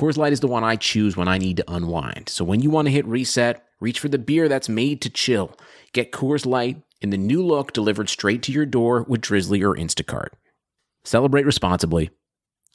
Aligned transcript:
Coors 0.00 0.16
Light 0.16 0.32
is 0.32 0.40
the 0.40 0.48
one 0.48 0.64
I 0.64 0.76
choose 0.76 1.14
when 1.14 1.28
I 1.28 1.36
need 1.36 1.58
to 1.58 1.70
unwind. 1.70 2.30
So 2.30 2.42
when 2.42 2.60
you 2.60 2.70
want 2.70 2.86
to 2.86 2.92
hit 2.92 3.04
reset, 3.04 3.62
reach 3.80 4.00
for 4.00 4.08
the 4.08 4.16
beer 4.16 4.48
that's 4.48 4.66
made 4.66 5.02
to 5.02 5.10
chill. 5.10 5.54
Get 5.92 6.10
Coors 6.10 6.46
Light 6.46 6.80
in 7.02 7.10
the 7.10 7.18
new 7.18 7.44
look 7.44 7.74
delivered 7.74 8.08
straight 8.08 8.42
to 8.44 8.52
your 8.52 8.64
door 8.64 9.04
with 9.06 9.20
Drizzly 9.20 9.62
or 9.62 9.76
Instacart. 9.76 10.28
Celebrate 11.04 11.44
responsibly. 11.44 12.08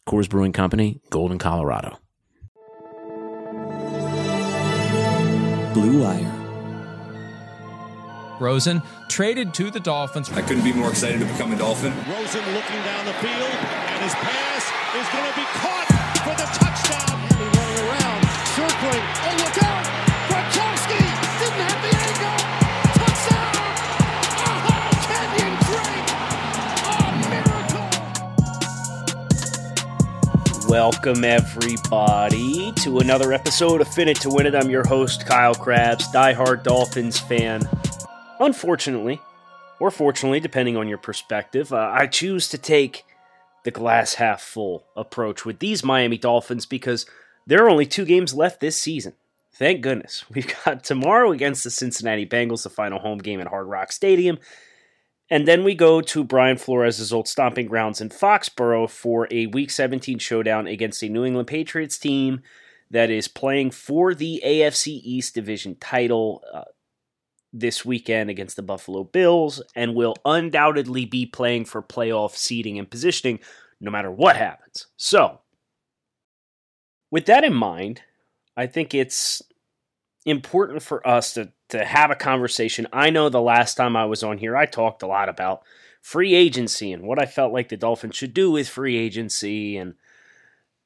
Coors 0.07 0.29
Brewing 0.29 0.51
Company, 0.51 1.01
Golden, 1.09 1.39
Colorado. 1.39 1.97
Blue 5.73 6.03
Wire. 6.03 6.31
Rosen 8.39 8.83
traded 9.09 9.51
to 9.55 9.71
the 9.71 9.79
Dolphins. 9.79 10.29
I 10.29 10.43
couldn't 10.43 10.63
be 10.63 10.73
more 10.73 10.91
excited 10.91 11.21
to 11.21 11.25
become 11.25 11.51
a 11.51 11.57
Dolphin. 11.57 11.91
Rosen 12.07 12.45
looking 12.53 12.83
down 12.83 13.03
the 13.07 13.13
field, 13.13 13.49
and 13.49 14.03
his 14.03 14.13
pass 14.13 14.44
Welcome, 30.77 31.23
everybody, 31.23 32.73
to 32.83 32.99
another 32.99 33.31
episode 33.31 33.79
of 33.79 33.87
Fin 33.87 34.09
It 34.09 34.19
to 34.19 34.29
Win 34.29 34.45
It. 34.45 34.53
I'm 34.53 34.69
your 34.69 34.85
host, 34.85 35.25
Kyle 35.25 35.55
Crabbs, 35.55 36.05
diehard 36.11 36.63
Dolphins 36.63 37.17
fan. 37.17 37.61
Unfortunately, 38.41 39.21
or 39.79 39.89
fortunately, 39.89 40.41
depending 40.41 40.75
on 40.75 40.89
your 40.89 40.97
perspective, 40.97 41.71
uh, 41.71 41.91
I 41.93 42.07
choose 42.07 42.49
to 42.49 42.57
take 42.57 43.05
the 43.63 43.71
glass 43.71 44.15
half 44.15 44.41
full 44.41 44.83
approach 44.97 45.45
with 45.45 45.59
these 45.59 45.81
Miami 45.81 46.17
Dolphins 46.17 46.65
because 46.65 47.05
there 47.47 47.63
are 47.63 47.69
only 47.69 47.85
two 47.85 48.03
games 48.03 48.33
left 48.33 48.59
this 48.59 48.75
season. 48.75 49.13
Thank 49.53 49.79
goodness. 49.79 50.25
We've 50.33 50.53
got 50.65 50.83
tomorrow 50.83 51.31
against 51.31 51.63
the 51.63 51.71
Cincinnati 51.71 52.25
Bengals, 52.25 52.63
the 52.63 52.69
final 52.69 52.99
home 52.99 53.19
game 53.19 53.39
at 53.39 53.47
Hard 53.47 53.67
Rock 53.67 53.93
Stadium. 53.93 54.39
And 55.29 55.47
then 55.47 55.63
we 55.63 55.73
go 55.73 56.01
to 56.01 56.23
Brian 56.23 56.57
Flores' 56.57 57.11
old 57.11 57.27
stomping 57.27 57.65
grounds 57.65 57.99
in 57.99 58.09
Foxborough 58.09 58.89
for 58.89 59.27
a 59.31 59.47
Week 59.47 59.71
17 59.71 60.19
showdown 60.19 60.67
against 60.67 61.01
a 61.01 61.09
New 61.09 61.25
England 61.25 61.47
Patriots 61.47 61.97
team 61.97 62.41
that 62.91 63.09
is 63.09 63.27
playing 63.27 63.71
for 63.71 64.13
the 64.13 64.41
AFC 64.45 65.01
East 65.03 65.33
Division 65.33 65.75
title 65.75 66.43
uh, 66.53 66.63
this 67.51 67.83
weekend 67.83 68.29
against 68.29 68.55
the 68.55 68.61
Buffalo 68.61 69.03
Bills 69.03 69.63
and 69.75 69.95
will 69.95 70.15
undoubtedly 70.25 71.05
be 71.05 71.25
playing 71.25 71.65
for 71.65 71.81
playoff 71.81 72.35
seeding 72.35 72.77
and 72.77 72.89
positioning 72.89 73.39
no 73.79 73.89
matter 73.89 74.11
what 74.11 74.35
happens. 74.35 74.87
So, 74.97 75.39
with 77.09 77.25
that 77.25 77.43
in 77.43 77.53
mind, 77.53 78.01
I 78.55 78.67
think 78.67 78.93
it's 78.93 79.41
important 80.25 80.83
for 80.83 81.05
us 81.07 81.33
to 81.33 81.51
to 81.69 81.83
have 81.83 82.11
a 82.11 82.15
conversation. 82.15 82.87
I 82.93 83.09
know 83.09 83.29
the 83.29 83.41
last 83.41 83.75
time 83.75 83.95
I 83.95 84.05
was 84.05 84.23
on 84.23 84.37
here, 84.37 84.55
I 84.55 84.65
talked 84.65 85.03
a 85.03 85.07
lot 85.07 85.29
about 85.29 85.63
free 86.01 86.35
agency 86.35 86.91
and 86.91 87.03
what 87.03 87.19
I 87.19 87.25
felt 87.25 87.53
like 87.53 87.69
the 87.69 87.77
Dolphins 87.77 88.15
should 88.15 88.33
do 88.33 88.51
with 88.51 88.69
free 88.69 88.97
agency, 88.97 89.77
and 89.77 89.95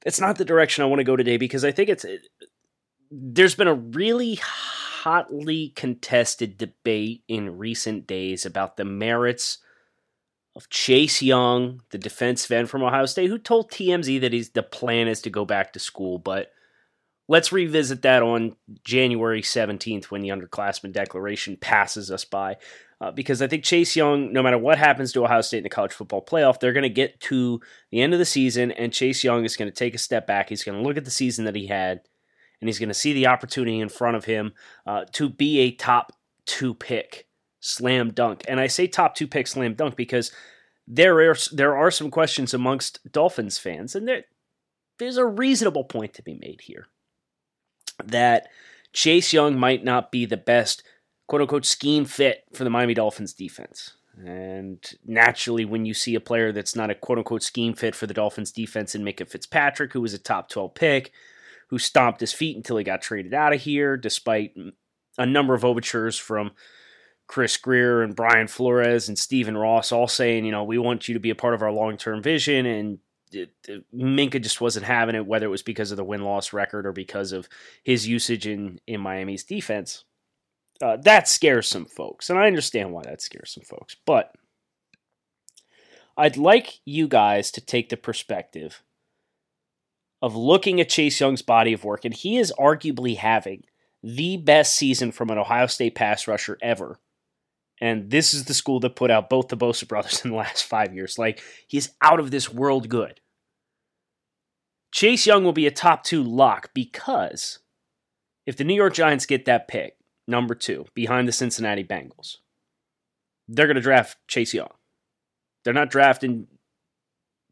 it's 0.06 0.22
not 0.22 0.38
the 0.38 0.46
direction 0.46 0.84
I 0.84 0.88
want 0.88 1.00
to 1.00 1.06
go 1.06 1.16
today 1.16 1.38
because 1.38 1.66
I 1.66 1.72
think 1.72 1.90
it's 1.90 2.06
it, 2.06 2.22
there's 3.12 3.56
been 3.56 3.68
a 3.68 3.74
really 3.74 4.36
hotly 4.36 5.70
contested 5.76 6.58
debate 6.58 7.24
in 7.28 7.58
recent 7.58 8.08
days 8.08 8.46
about 8.46 8.78
the 8.78 8.86
merits 8.86 9.58
of 10.56 10.70
Chase 10.70 11.22
Young, 11.22 11.82
the 11.92 11.98
defensive 11.98 12.52
end 12.52 12.70
from 12.70 12.84
Ohio 12.84 13.06
State, 13.06 13.30
who 13.30 13.38
told 13.38 13.72
TMZ 13.72 14.22
that 14.22 14.34
he's 14.34 14.50
the 14.50 14.64
plan 14.64 15.08
is 15.08 15.22
to 15.22 15.30
go 15.30 15.46
back 15.46 15.74
to 15.74 15.80
school, 15.80 16.18
but 16.18 16.52
let's 17.30 17.52
revisit 17.52 18.02
that 18.02 18.24
on 18.24 18.56
January 18.84 19.42
17th 19.42 20.06
when 20.06 20.22
the 20.22 20.30
underclassmen 20.30 20.92
declaration 20.92 21.56
passes 21.56 22.12
us 22.12 22.26
by. 22.26 22.58
Uh, 23.00 23.12
because 23.12 23.42
I 23.42 23.48
think 23.48 23.64
Chase 23.64 23.96
Young, 23.96 24.34
no 24.34 24.44
matter 24.44 24.58
what 24.58 24.78
happens 24.78 25.14
to 25.14 25.24
Ohio 25.24 25.40
State 25.40 25.60
in 25.60 25.64
the 25.64 25.70
college 25.70 25.94
football 25.94 26.26
playoff, 26.26 26.60
they're 26.60 26.74
going 26.74 26.84
to 26.84 26.90
get 26.90 27.22
to 27.22 27.62
the 27.92 28.02
end 28.02 28.12
of 28.12 28.20
the 28.20 28.26
season, 28.26 28.72
and 28.72 28.92
Chase 28.92 29.24
Young 29.24 29.46
is 29.46 29.56
going 29.56 29.72
to 29.72 29.76
take 29.76 29.96
a 29.96 30.00
step 30.00 30.28
back. 30.28 30.50
He's 30.50 30.66
going 30.66 30.78
to 30.78 30.86
look 30.86 30.98
at 30.98 31.06
the 31.06 31.12
season 31.12 31.46
that 31.46 31.56
he 31.56 31.68
had, 31.68 32.02
and 32.60 32.68
he's 32.68 32.80
going 32.80 32.90
to 32.90 32.94
see 32.96 33.14
the 33.14 33.28
opportunity 33.28 33.80
in 33.80 33.88
front 33.88 34.18
of 34.18 34.26
him 34.26 34.52
uh, 34.86 35.06
to 35.14 35.30
be 35.30 35.60
a 35.60 35.72
top 35.72 36.12
two 36.46 36.74
pick, 36.74 37.28
slam 37.62 38.12
dunk. 38.12 38.44
And 38.50 38.60
I 38.60 38.68
say 38.68 38.86
top 38.86 39.16
two 39.16 39.28
pick, 39.28 39.48
slam 39.48 39.76
dunk 39.76 39.96
because 39.96 40.34
there 40.86 41.22
are 41.30 41.38
there 41.54 41.78
are 41.78 41.92
some 41.92 42.12
questions 42.12 42.54
amongst 42.54 43.10
Dolphins 43.10 43.58
fans, 43.58 43.96
and 43.96 44.10
there 44.10 44.26
there's 44.98 45.18
a 45.18 45.26
reasonable 45.26 45.86
point 45.86 46.14
to 46.16 46.24
be 46.24 46.34
made 46.34 46.62
here 46.64 46.88
that 48.06 48.48
Chase 48.94 49.34
Young 49.34 49.58
might 49.58 49.84
not 49.84 50.12
be 50.12 50.26
the 50.26 50.38
best 50.38 50.84
quote 51.28 51.42
unquote 51.42 51.66
scheme 51.66 52.06
fit 52.06 52.44
for 52.54 52.64
the 52.64 52.70
Miami 52.70 52.94
Dolphins 52.94 53.34
defense. 53.34 53.94
And 54.18 54.84
naturally, 55.06 55.64
when 55.64 55.86
you 55.86 55.94
see 55.94 56.16
a 56.16 56.20
player 56.20 56.52
that's 56.52 56.76
not 56.76 56.90
a 56.90 56.96
quote 56.96 57.20
unquote 57.20 57.44
scheme 57.44 57.74
fit 57.74 57.96
for 57.96 58.08
the 58.08 58.14
Dolphins 58.14 58.52
defense 58.52 58.96
in 58.96 59.04
Minkah 59.04 59.30
Fitzpatrick, 59.30 59.94
who 59.94 60.02
was 60.02 60.14
a 60.14 60.20
top 60.20 60.50
12 60.50 60.74
pick, 60.74 61.12
who 61.70 61.78
stomped 61.78 62.20
his 62.20 62.34
feet 62.34 62.58
until 62.58 62.78
he 62.78 62.84
got 62.84 63.02
traded 63.02 63.34
out 63.34 63.54
of 63.54 63.62
here, 63.62 63.96
despite 63.96 64.54
a 65.18 65.26
number 65.26 65.54
of 65.54 65.64
overtures 65.64 66.18
from 66.18 66.52
Chris 67.28 67.58
Grier 67.58 68.02
and 68.02 68.16
Brian 68.16 68.48
Flores 68.48 69.08
and 69.08 69.18
Stephen 69.18 69.56
Ross 69.56 69.92
all 69.92 70.08
saying, 70.08 70.46
you 70.46 70.52
know, 70.52 70.64
we 70.64 70.80
want 70.80 71.08
you 71.08 71.14
to 71.14 71.20
be 71.20 71.30
a 71.30 71.36
part 71.36 71.54
of 71.54 71.62
our 71.62 71.72
long 71.72 71.96
term 71.96 72.24
vision. 72.24 72.66
And 72.66 72.98
it, 73.32 73.52
it, 73.68 73.84
Minkah 73.94 74.42
just 74.42 74.62
wasn't 74.62 74.86
having 74.86 75.16
it, 75.16 75.26
whether 75.26 75.46
it 75.46 75.50
was 75.50 75.62
because 75.62 75.92
of 75.92 75.98
the 75.98 76.04
win 76.04 76.24
loss 76.24 76.54
record 76.54 76.86
or 76.86 76.92
because 76.92 77.32
of 77.32 77.48
his 77.84 78.08
usage 78.08 78.48
in, 78.48 78.80
in 78.88 79.02
Miami's 79.02 79.44
defense. 79.44 80.04
Uh, 80.82 80.98
that 80.98 81.28
scares 81.28 81.68
some 81.68 81.86
folks, 81.86 82.30
and 82.30 82.40
I 82.40 82.48
understand 82.48 82.92
why 82.92 83.02
that 83.04 83.22
scares 83.22 83.54
some 83.54 83.64
folks. 83.64 83.96
But 84.06 84.34
I'd 86.16 86.38
like 86.38 86.80
you 86.86 87.08
guys 87.08 87.52
to 87.52 87.62
take 87.62 87.90
the 87.90 87.98
perspective 87.98 88.82
of 90.22 90.36
looking 90.36 90.82
at 90.82 90.90
Chase 90.90 91.20
Young's 91.20 91.42
body 91.42 91.74
of 91.74 91.84
work, 91.84 92.06
and 92.06 92.14
he 92.14 92.38
is 92.38 92.54
arguably 92.60 93.18
having 93.18 93.64
the 94.04 94.38
best 94.38 94.76
season 94.76 95.12
from 95.12 95.30
an 95.30 95.38
Ohio 95.38 95.68
State 95.68 95.96
pass 95.96 96.28
rusher 96.28 96.58
ever. 96.62 97.00
And 97.82 98.10
this 98.10 98.34
is 98.34 98.46
the 98.46 98.54
school 98.54 98.80
that 98.82 98.96
put 98.96 99.12
out 99.12 99.30
both 99.30 99.48
the 99.48 99.58
Bosa 99.58 99.88
brothers 99.88 100.24
in 100.24 100.32
the 100.32 100.38
last 100.38 100.64
five 100.64 100.94
years. 100.94 101.18
Like, 101.18 101.42
he's 101.68 101.92
out 102.02 102.20
of 102.20 102.32
this 102.32 102.52
world 102.52 102.90
good. 102.90 103.22
Chase 104.92 105.26
Young 105.26 105.44
will 105.44 105.54
be 105.54 105.68
a 105.68 105.72
top 105.72 106.04
two 106.04 106.24
lock 106.24 106.72
because 106.74 107.60
if 108.46 108.58
the 108.58 108.64
New 108.64 108.74
York 108.74 108.94
Giants 108.94 109.26
get 109.26 109.46
that 109.46 109.68
pick, 109.68 109.96
number 110.28 110.56
two, 110.56 110.86
behind 110.94 111.28
the 111.28 111.32
Cincinnati 111.32 111.84
Bengals, 111.84 112.38
they're 113.48 113.68
going 113.68 113.76
to 113.76 113.82
draft 113.82 114.18
Chase 114.28 114.54
Young. 114.54 114.72
They're 115.64 115.74
not 115.74 115.90
drafting 115.90 116.48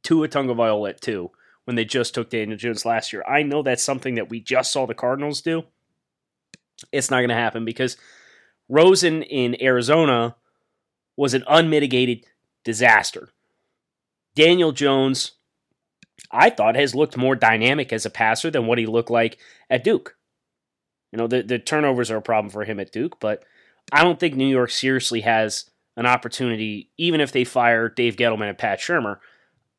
Tua 0.04 0.28
Tagovailoa 0.28 0.90
at 0.90 1.02
two 1.02 1.32
when 1.66 1.76
they 1.76 1.86
just 1.86 2.14
took 2.14 2.30
Daniel 2.30 2.58
Jones 2.58 2.86
last 2.86 3.12
year. 3.12 3.24
I 3.28 3.44
know 3.44 3.62
that's 3.62 3.84
something 3.84 4.16
that 4.16 4.30
we 4.30 4.40
just 4.40 4.72
saw 4.72 4.86
the 4.86 4.94
Cardinals 4.94 5.42
do. 5.42 5.64
It's 6.92 7.12
not 7.12 7.18
going 7.18 7.30
to 7.30 7.36
happen 7.36 7.66
because 7.66 7.98
Rosen 8.70 9.24
in 9.24 9.62
Arizona 9.62 10.36
was 11.16 11.34
an 11.34 11.44
unmitigated 11.48 12.26
disaster. 12.64 13.30
Daniel 14.36 14.72
Jones, 14.72 15.32
I 16.32 16.50
thought, 16.50 16.76
has 16.76 16.94
looked 16.94 17.18
more 17.18 17.36
dynamic 17.36 17.92
as 17.92 18.06
a 18.06 18.10
passer 18.10 18.52
than 18.52 18.68
what 18.68 18.78
he 18.78 18.86
looked 18.86 19.10
like 19.10 19.38
at 19.70 19.84
Duke. 19.84 20.16
You 21.12 21.18
know, 21.18 21.28
the, 21.28 21.42
the 21.42 21.60
turnovers 21.60 22.12
are 22.12 22.18
a 22.18 22.22
problem 22.22 22.52
for 22.52 22.66
him 22.66 22.80
at 22.80 22.92
Duke, 22.92 23.20
but 23.20 23.44
I 23.92 24.04
don't 24.04 24.20
think 24.20 24.36
New 24.36 24.48
York 24.48 24.70
seriously 24.70 25.22
has 25.22 25.70
an 25.96 26.06
opportunity, 26.06 26.92
even 26.98 27.22
if 27.22 27.32
they 27.32 27.44
fire 27.44 27.90
Dave 27.90 28.18
Gettleman 28.18 28.50
and 28.50 28.58
Pat 28.58 28.80
Shurmur. 28.80 29.20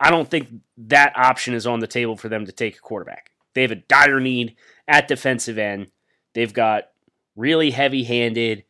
I 0.00 0.10
don't 0.10 0.28
think 0.28 0.48
that 0.78 1.16
option 1.16 1.54
is 1.54 1.66
on 1.66 1.80
the 1.80 1.86
table 1.86 2.16
for 2.16 2.28
them 2.28 2.46
to 2.46 2.52
take 2.52 2.76
a 2.76 2.80
quarterback. 2.80 3.30
They 3.54 3.62
have 3.62 3.70
a 3.70 3.76
dire 3.76 4.20
need 4.20 4.56
at 4.86 5.08
defensive 5.08 5.58
end. 5.58 5.90
They've 6.34 6.52
got 6.52 6.84
really 7.36 7.70
heavy 7.70 8.04
handed, 8.04 8.64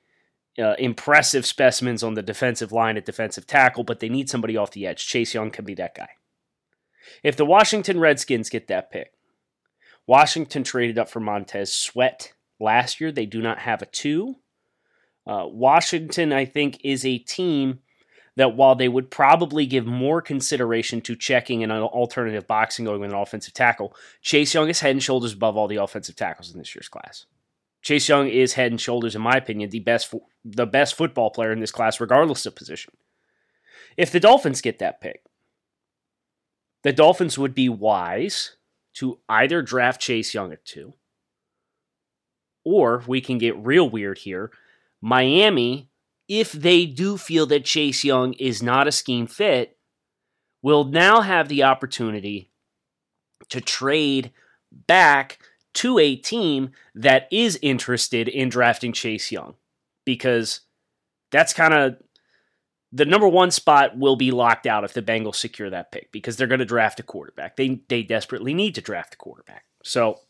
uh, 0.58 0.75
impressive 0.78 1.46
specimens 1.46 2.02
on 2.02 2.14
the 2.14 2.22
defensive 2.22 2.72
line 2.72 2.96
at 2.96 3.06
defensive 3.06 3.46
tackle, 3.46 3.84
but 3.84 4.00
they 4.00 4.08
need 4.08 4.28
somebody 4.28 4.56
off 4.56 4.72
the 4.72 4.87
edge. 4.87 5.06
Chase 5.06 5.34
Young 5.34 5.50
can 5.50 5.64
be 5.64 5.75
that 5.75 5.94
guy. 5.94 6.10
If 7.22 7.37
the 7.37 7.44
Washington 7.44 8.00
Redskins 8.00 8.50
get 8.50 8.69
that 8.69 8.90
pick, 8.90 9.12
Washington 10.06 10.64
traded 10.64 10.99
up 10.99 11.08
for 11.08 11.20
Montez 11.20 11.72
Sweat 11.72 12.32
last 12.58 13.00
year. 13.00 13.12
They 13.12 13.26
do 13.26 13.40
not 13.43 13.60
have 13.60 13.82
a 13.82 13.87
two. 13.87 14.37
Uh, 15.26 15.46
Washington, 15.46 16.32
I 16.32 16.46
think, 16.46 16.81
is 16.82 17.04
a 17.04 17.19
team 17.19 17.81
that 18.37 18.56
while 18.56 18.75
they 18.75 18.88
would 18.88 19.11
probably 19.11 19.66
give 19.66 19.84
more 19.84 20.22
consideration 20.22 21.00
to 21.02 21.16
checking 21.16 21.62
an 21.62 21.70
alternative 21.70 22.46
boxing 22.46 22.84
going 22.84 23.00
with 23.00 23.11
an 23.11 23.16
offensive 23.16 23.52
tackle, 23.52 23.94
Chase 24.22 24.54
Young 24.54 24.69
is 24.69 24.81
head 24.81 24.93
and 24.93 25.02
shoulders 25.02 25.32
above 25.32 25.56
all 25.56 25.69
the 25.69 25.76
offensive 25.76 26.16
tackles 26.16 26.52
in 26.52 26.58
this 26.58 26.75
year's 26.75 26.88
class. 26.88 27.26
Chase 27.82 28.08
Young 28.08 28.28
is 28.28 28.54
head 28.54 28.72
and 28.72 28.80
shoulders, 28.80 29.14
in 29.14 29.22
my 29.22 29.36
opinion, 29.36 29.70
the 29.70 29.80
best 29.80 30.14
the 30.44 30.66
best 30.66 30.94
football 30.94 31.30
player 31.30 31.52
in 31.52 31.60
this 31.60 31.72
class, 31.72 32.00
regardless 32.00 32.46
of 32.46 32.56
position. 32.56 32.94
If 33.96 34.10
the 34.10 34.20
Dolphins 34.20 34.60
get 34.60 34.78
that 34.78 35.00
pick, 35.00 35.22
the 36.82 36.92
Dolphins 36.92 37.38
would 37.38 37.54
be 37.54 37.69
wise 37.69 38.56
to 38.94 39.19
either 39.28 39.62
draft 39.62 40.00
Chase 40.00 40.34
Young 40.34 40.52
at 40.52 40.64
two, 40.64 40.94
or 42.64 43.04
we 43.06 43.20
can 43.20 43.38
get 43.38 43.56
real 43.56 43.88
weird 43.88 44.19
here. 44.19 44.50
Miami, 45.00 45.88
if 46.28 46.52
they 46.52 46.84
do 46.84 47.16
feel 47.16 47.46
that 47.46 47.64
Chase 47.64 48.04
Young 48.04 48.32
is 48.34 48.62
not 48.62 48.88
a 48.88 48.92
scheme 48.92 49.26
fit, 49.26 49.76
will 50.62 50.84
now 50.84 51.20
have 51.20 51.48
the 51.48 51.62
opportunity 51.62 52.50
to 53.48 53.60
trade 53.60 54.32
back 54.70 55.38
to 55.74 55.98
a 55.98 56.16
team 56.16 56.70
that 56.94 57.28
is 57.30 57.58
interested 57.62 58.28
in 58.28 58.48
drafting 58.48 58.92
Chase 58.92 59.30
Young 59.30 59.54
because 60.04 60.60
that's 61.30 61.52
kind 61.52 61.74
of 61.74 61.96
the 62.90 63.04
number 63.04 63.28
one 63.28 63.50
spot 63.50 63.98
will 63.98 64.16
be 64.16 64.30
locked 64.30 64.66
out 64.66 64.84
if 64.84 64.94
the 64.94 65.02
Bengals 65.02 65.34
secure 65.34 65.70
that 65.70 65.92
pick 65.92 66.10
because 66.10 66.36
they're 66.36 66.46
going 66.46 66.58
to 66.58 66.64
draft 66.64 67.00
a 67.00 67.02
quarterback. 67.02 67.56
They 67.56 67.80
they 67.88 68.02
desperately 68.02 68.54
need 68.54 68.74
to 68.76 68.80
draft 68.80 69.14
a 69.14 69.18
quarterback. 69.18 69.64
So 69.84 70.20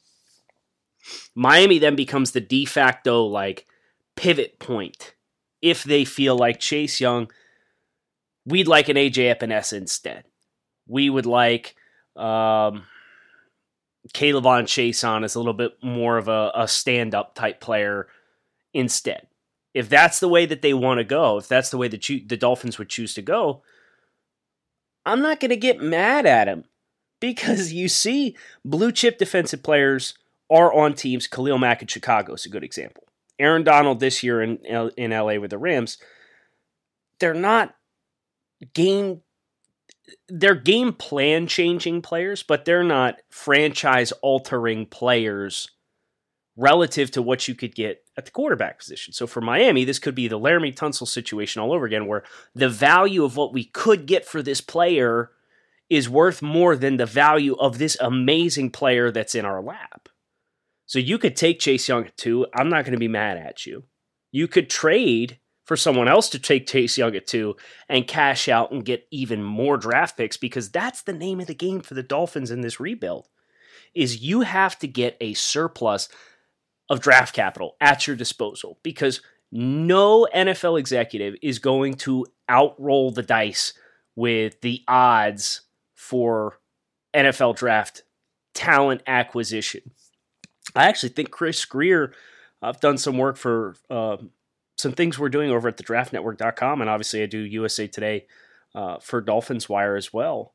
Miami 1.35 1.79
then 1.79 1.97
becomes 1.97 2.33
the 2.33 2.41
de 2.41 2.65
facto 2.65 3.25
like 3.25 3.67
pivot 4.17 4.59
point 4.59 5.15
if 5.63 5.85
they 5.85 6.05
feel 6.05 6.37
like 6.37 6.61
Chase 6.61 7.01
Young. 7.01 7.31
We'd 8.45 8.69
like 8.69 8.89
an 8.89 8.97
AJ 8.97 9.37
Epenesa 9.37 9.75
instead. 9.75 10.25
We 10.87 11.11
would 11.11 11.27
like 11.27 11.77
um, 12.17 12.85
K'Lavon 14.15 14.65
Chaisson 14.65 15.25
is 15.25 15.35
a 15.35 15.39
little 15.39 15.55
bit 15.55 15.73
more 15.83 16.19
of 16.19 16.29
a, 16.29 16.51
a 16.55 16.69
stand 16.69 17.15
up 17.15 17.35
type 17.35 17.61
player 17.61 18.09
instead. 18.73 19.27
If 19.75 19.89
that's 19.89 20.21
the 20.21 20.29
way 20.29 20.47
that 20.47 20.63
they 20.63 20.75
want 20.75 20.99
to 20.99 21.05
go, 21.05 21.39
if 21.39 21.49
that's 21.49 21.71
the 21.71 21.79
way 21.79 21.89
that 21.89 22.03
the 22.03 22.37
Dolphins 22.37 22.79
would 22.79 22.89
choose 22.89 23.15
to 23.15 23.23
go, 23.23 23.63
I'm 25.05 25.21
not 25.21 25.41
going 25.41 25.51
to 25.51 25.57
get 25.57 25.81
mad 25.81 26.27
at 26.27 26.49
him 26.49 26.65
because 27.21 27.73
you 27.73 27.89
see 27.89 28.37
blue 28.65 28.93
chip 28.93 29.19
defensive 29.19 29.63
players 29.63 30.15
are 30.51 30.73
on 30.73 30.95
teams. 30.95 31.27
Khalil 31.27 31.59
Mack 31.59 31.83
in 31.83 31.89
Chicago 31.89 32.35
is 32.35 32.47
a 32.47 32.51
good 32.51 32.65
example. 32.65 33.05
Aaron 33.39 33.63
Donald 33.63 34.01
this 34.01 34.23
year 34.23 34.43
in 34.43 34.59
in 34.97 35.11
LA 35.11 35.39
with 35.39 35.51
the 35.51 35.59
Rams, 35.59 35.99
they're 37.21 37.35
not 37.35 37.75
game 38.75 39.23
they're 40.29 40.55
game 40.55 40.93
plan 40.93 41.47
changing 41.47 42.03
players, 42.03 42.43
but 42.43 42.65
they're 42.65 42.85
not 42.85 43.21
franchise 43.31 44.13
altering 44.23 44.87
players 44.87 45.71
relative 46.57 47.11
to 47.13 47.23
what 47.23 47.47
you 47.47 47.55
could 47.55 47.75
get 47.75 48.03
at 48.17 48.25
the 48.25 48.31
quarterback 48.33 48.79
position. 48.79 49.13
So 49.13 49.27
for 49.27 49.41
Miami, 49.41 49.85
this 49.85 50.01
could 50.01 50.15
be 50.15 50.27
the 50.27 50.41
Laremy 50.41 50.75
Tunsil 50.75 51.07
situation 51.07 51.63
all 51.63 51.73
over 51.73 51.87
again, 51.87 52.07
where 52.07 52.25
the 52.55 52.69
value 52.69 53.25
of 53.25 53.37
what 53.37 53.53
we 53.53 53.65
could 53.65 54.07
get 54.07 54.27
for 54.27 54.43
this 54.43 54.61
player 54.61 55.31
is 55.89 56.09
worth 56.09 56.43
more 56.43 56.77
than 56.77 56.97
the 56.97 57.07
value 57.07 57.55
of 57.57 57.79
this 57.79 57.97
amazing 58.01 58.71
player 58.71 59.11
that's 59.11 59.35
in 59.35 59.45
our 59.45 59.63
lap. 59.63 60.09
So 60.87 60.99
you 60.99 61.19
could 61.19 61.37
take 61.37 61.61
Chase 61.61 61.89
Young 61.89 62.09
too. 62.17 62.47
I'm 62.55 62.69
not 62.69 62.85
going 62.85 62.93
to 62.93 62.99
be 62.99 63.09
mad 63.09 63.39
at 63.39 63.65
you. 63.65 63.85
You 64.33 64.49
could 64.49 64.69
trade 64.69 65.39
for 65.69 65.77
someone 65.77 66.09
else 66.09 66.31
to 66.31 66.39
take 66.39 66.67
Chase 66.67 66.97
Young 66.97 67.15
at 67.15 67.27
two 67.27 67.55
and 67.91 68.09
cash 68.09 68.49
out 68.49 68.73
and 68.73 68.87
get 68.87 69.07
even 69.11 69.43
more 69.43 69.77
draft 69.77 70.17
picks 70.17 70.39
because 70.39 70.71
that's 70.71 71.03
the 71.03 71.13
name 71.13 71.41
of 71.41 71.47
the 71.47 71.55
game 71.55 71.83
for 71.83 71.93
the 71.93 72.03
Dolphins 72.03 72.51
in 72.51 72.63
this 72.63 72.81
rebuild 72.81 73.29
is 73.95 74.23
you 74.23 74.41
have 74.41 74.79
to 74.79 74.89
get 74.89 75.19
a 75.21 75.35
surplus 75.35 76.09
of 76.89 77.01
draft 77.01 77.35
capital 77.35 77.77
at 77.83 78.07
your 78.07 78.17
disposal 78.17 78.79
because 78.83 79.21
no 79.53 80.27
NFL 80.35 80.79
executive 80.79 81.35
is 81.43 81.59
going 81.59 81.97
to 81.97 82.25
outroll 82.49 83.15
the 83.15 83.23
dice 83.23 83.75
with 84.17 84.63
the 84.63 84.83
odds 84.89 85.61
for 85.95 86.61
NFL 87.15 87.57
draft 87.57 88.05
talent 88.55 89.03
acquisition. 89.07 89.83
I 90.75 90.87
actually 90.87 91.11
think 91.11 91.31
Chris 91.31 91.63
Grier, 91.67 92.15
I've 92.63 92.81
done 92.81 92.97
some 92.97 93.19
work 93.19 93.37
for 93.37 93.75
uh, 93.91 94.17
some 94.79 94.93
things 94.93 95.19
we're 95.19 95.29
doing 95.29 95.51
over 95.51 95.69
at 95.69 95.77
the 95.77 95.85
draftnetwork.com. 95.85 96.81
And 96.81 96.89
obviously, 96.89 97.23
I 97.23 97.27
do 97.27 97.39
USA 97.39 97.87
Today 97.87 98.27
uh, 98.75 98.99
for 99.01 99.21
Dolphins 99.21 99.69
Wire 99.69 99.97
as 99.97 100.13
well. 100.13 100.55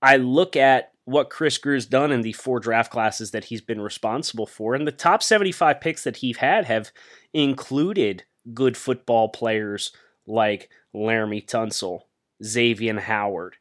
I 0.00 0.16
look 0.16 0.56
at 0.56 0.92
what 1.04 1.30
Chris 1.30 1.58
Grier's 1.58 1.86
done 1.86 2.12
in 2.12 2.22
the 2.22 2.32
four 2.32 2.60
draft 2.60 2.92
classes 2.92 3.32
that 3.32 3.44
he's 3.44 3.60
been 3.60 3.80
responsible 3.80 4.46
for. 4.46 4.74
And 4.74 4.86
the 4.86 4.92
top 4.92 5.22
75 5.22 5.80
picks 5.80 6.04
that 6.04 6.18
he's 6.18 6.36
had 6.36 6.66
have 6.66 6.92
included 7.32 8.24
good 8.54 8.76
football 8.76 9.28
players 9.28 9.92
like 10.26 10.70
Laremy 10.94 11.44
Tunsil, 11.44 12.02
Xavier 12.44 13.00
Howard, 13.00 13.56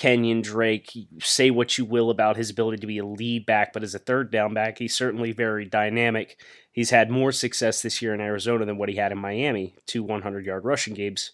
Kenyon 0.00 0.40
Drake. 0.40 0.96
Say 1.20 1.50
what 1.50 1.76
you 1.76 1.84
will 1.84 2.08
about 2.08 2.38
his 2.38 2.48
ability 2.48 2.78
to 2.78 2.86
be 2.86 2.96
a 2.96 3.04
lead 3.04 3.44
back, 3.44 3.74
but 3.74 3.82
as 3.82 3.94
a 3.94 3.98
third 3.98 4.32
down 4.32 4.54
back, 4.54 4.78
he's 4.78 4.96
certainly 4.96 5.30
very 5.30 5.66
dynamic. 5.66 6.40
He's 6.72 6.88
had 6.88 7.10
more 7.10 7.32
success 7.32 7.82
this 7.82 8.00
year 8.00 8.14
in 8.14 8.20
Arizona 8.22 8.64
than 8.64 8.78
what 8.78 8.88
he 8.88 8.96
had 8.96 9.12
in 9.12 9.18
Miami, 9.18 9.74
two 9.84 10.02
100 10.02 10.46
yard 10.46 10.64
rushing 10.64 10.94
games. 10.94 11.32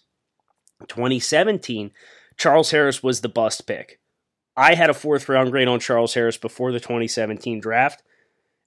2017, 0.85 1.91
Charles 2.35 2.71
Harris 2.71 3.01
was 3.01 3.21
the 3.21 3.29
bust 3.29 3.65
pick. 3.67 4.01
I 4.57 4.73
had 4.73 4.89
a 4.89 4.93
fourth 4.93 5.29
round 5.29 5.51
grade 5.51 5.69
on 5.69 5.79
Charles 5.79 6.15
Harris 6.15 6.35
before 6.35 6.73
the 6.73 6.81
2017 6.81 7.61
draft. 7.61 8.03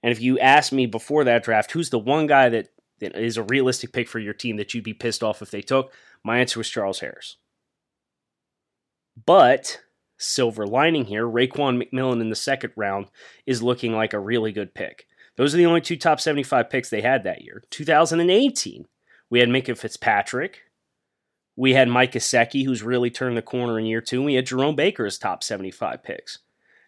And 0.02 0.12
if 0.12 0.22
you 0.22 0.38
asked 0.38 0.72
me 0.72 0.86
before 0.86 1.24
that 1.24 1.44
draft, 1.44 1.72
who's 1.72 1.90
the 1.90 1.98
one 1.98 2.26
guy 2.26 2.48
that, 2.48 2.70
is 3.02 3.36
a 3.36 3.42
realistic 3.42 3.92
pick 3.92 4.08
for 4.08 4.18
your 4.18 4.32
team 4.32 4.56
that 4.56 4.72
you'd 4.72 4.82
be 4.82 4.94
pissed 4.94 5.22
off 5.22 5.42
if 5.42 5.50
they 5.50 5.60
took, 5.60 5.92
my 6.24 6.38
answer 6.38 6.58
was 6.58 6.70
Charles 6.70 7.00
Harris. 7.00 7.36
But 9.26 9.80
silver 10.20 10.66
lining 10.66 11.06
here, 11.06 11.26
Raekwon 11.26 11.82
McMillan 11.82 12.20
in 12.20 12.30
the 12.30 12.36
second 12.36 12.72
round 12.76 13.06
is 13.46 13.62
looking 13.62 13.92
like 13.92 14.12
a 14.12 14.18
really 14.18 14.52
good 14.52 14.74
pick. 14.74 15.06
Those 15.36 15.54
are 15.54 15.56
the 15.56 15.66
only 15.66 15.80
two 15.80 15.96
top 15.96 16.20
75 16.20 16.68
picks 16.68 16.90
they 16.90 17.00
had 17.00 17.24
that 17.24 17.42
year. 17.42 17.62
2018, 17.70 18.86
we 19.30 19.38
had 19.40 19.48
Minkah 19.48 19.78
Fitzpatrick. 19.78 20.62
We 21.56 21.74
had 21.74 21.88
Mike 21.88 22.12
Gesicki, 22.12 22.64
who's 22.64 22.82
really 22.82 23.10
turned 23.10 23.36
the 23.36 23.42
corner 23.42 23.78
in 23.78 23.86
year 23.86 24.00
two. 24.00 24.18
And 24.18 24.26
we 24.26 24.34
had 24.34 24.46
Jerome 24.46 24.76
Baker 24.76 25.06
as 25.06 25.18
top 25.18 25.42
75 25.42 26.02
picks. 26.02 26.38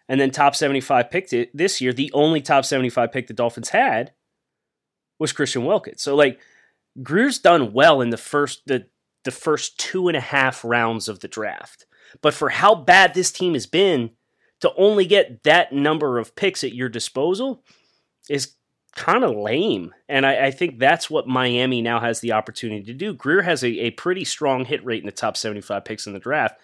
And 0.07 0.19
then 0.19 0.31
top 0.31 0.55
75 0.55 1.09
picked 1.09 1.33
it 1.33 1.55
this 1.55 1.79
year. 1.79 1.93
The 1.93 2.11
only 2.13 2.41
top 2.41 2.65
75 2.65 3.11
pick 3.11 3.27
the 3.27 3.33
Dolphins 3.33 3.69
had 3.69 4.11
was 5.19 5.31
Christian 5.31 5.65
Wilkins. 5.65 6.01
So 6.01 6.15
like 6.15 6.39
Grier's 7.01 7.39
done 7.39 7.73
well 7.73 8.01
in 8.01 8.09
the 8.09 8.17
first 8.17 8.63
the 8.65 8.87
the 9.23 9.31
first 9.31 9.79
two 9.79 10.09
and 10.09 10.17
a 10.17 10.21
half 10.21 10.63
rounds 10.65 11.07
of 11.07 11.21
the 11.21 11.27
draft. 11.27 11.85
But 12.21 12.33
for 12.33 12.49
how 12.49 12.75
bad 12.75 13.13
this 13.13 13.31
team 13.31 13.53
has 13.53 13.65
been, 13.65 14.11
to 14.63 14.73
only 14.77 15.05
get 15.05 15.43
that 15.43 15.73
number 15.73 16.17
of 16.17 16.37
picks 16.37 16.63
at 16.63 16.73
your 16.73 16.87
disposal 16.87 17.65
is 18.29 18.55
kind 18.95 19.25
of 19.25 19.35
lame. 19.35 19.93
And 20.07 20.25
I, 20.25 20.45
I, 20.45 20.51
think 20.51 20.79
that's 20.79 21.09
what 21.09 21.27
Miami 21.27 21.81
now 21.81 21.99
has 21.99 22.21
the 22.21 22.31
opportunity 22.31 22.83
to 22.83 22.93
do. 22.93 23.13
Grier 23.13 23.41
has 23.41 23.63
a, 23.63 23.67
a 23.67 23.91
pretty 23.91 24.23
strong 24.23 24.63
hit 24.63 24.85
rate 24.85 25.01
in 25.01 25.05
the 25.05 25.11
top 25.11 25.35
75 25.35 25.83
picks 25.83 26.07
in 26.07 26.13
the 26.13 26.19
draft. 26.19 26.61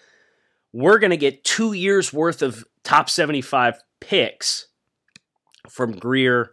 We're 0.72 0.98
going 0.98 1.10
to 1.10 1.18
get 1.18 1.44
two 1.44 1.74
years 1.74 2.10
worth 2.10 2.40
of 2.40 2.64
top 2.84 3.10
75 3.10 3.82
picks 4.00 4.68
from 5.68 5.92
Grier. 5.92 6.52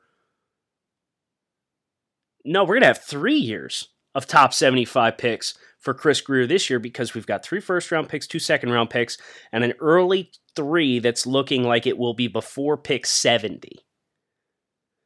No, 2.43 2.63
we're 2.63 2.75
going 2.75 2.81
to 2.81 2.87
have 2.87 3.03
three 3.03 3.37
years 3.37 3.87
of 4.15 4.27
top 4.27 4.53
75 4.53 5.17
picks 5.17 5.53
for 5.79 5.93
Chris 5.93 6.21
Grier 6.21 6.47
this 6.47 6.69
year 6.69 6.79
because 6.79 7.13
we've 7.13 7.27
got 7.27 7.43
three 7.43 7.59
first 7.59 7.91
round 7.91 8.09
picks, 8.09 8.27
two 8.27 8.39
second 8.39 8.71
round 8.71 8.89
picks, 8.89 9.17
and 9.51 9.63
an 9.63 9.73
early 9.79 10.31
three 10.55 10.99
that's 10.99 11.25
looking 11.25 11.63
like 11.63 11.85
it 11.85 11.97
will 11.97 12.13
be 12.13 12.27
before 12.27 12.77
pick 12.77 13.05
70. 13.05 13.79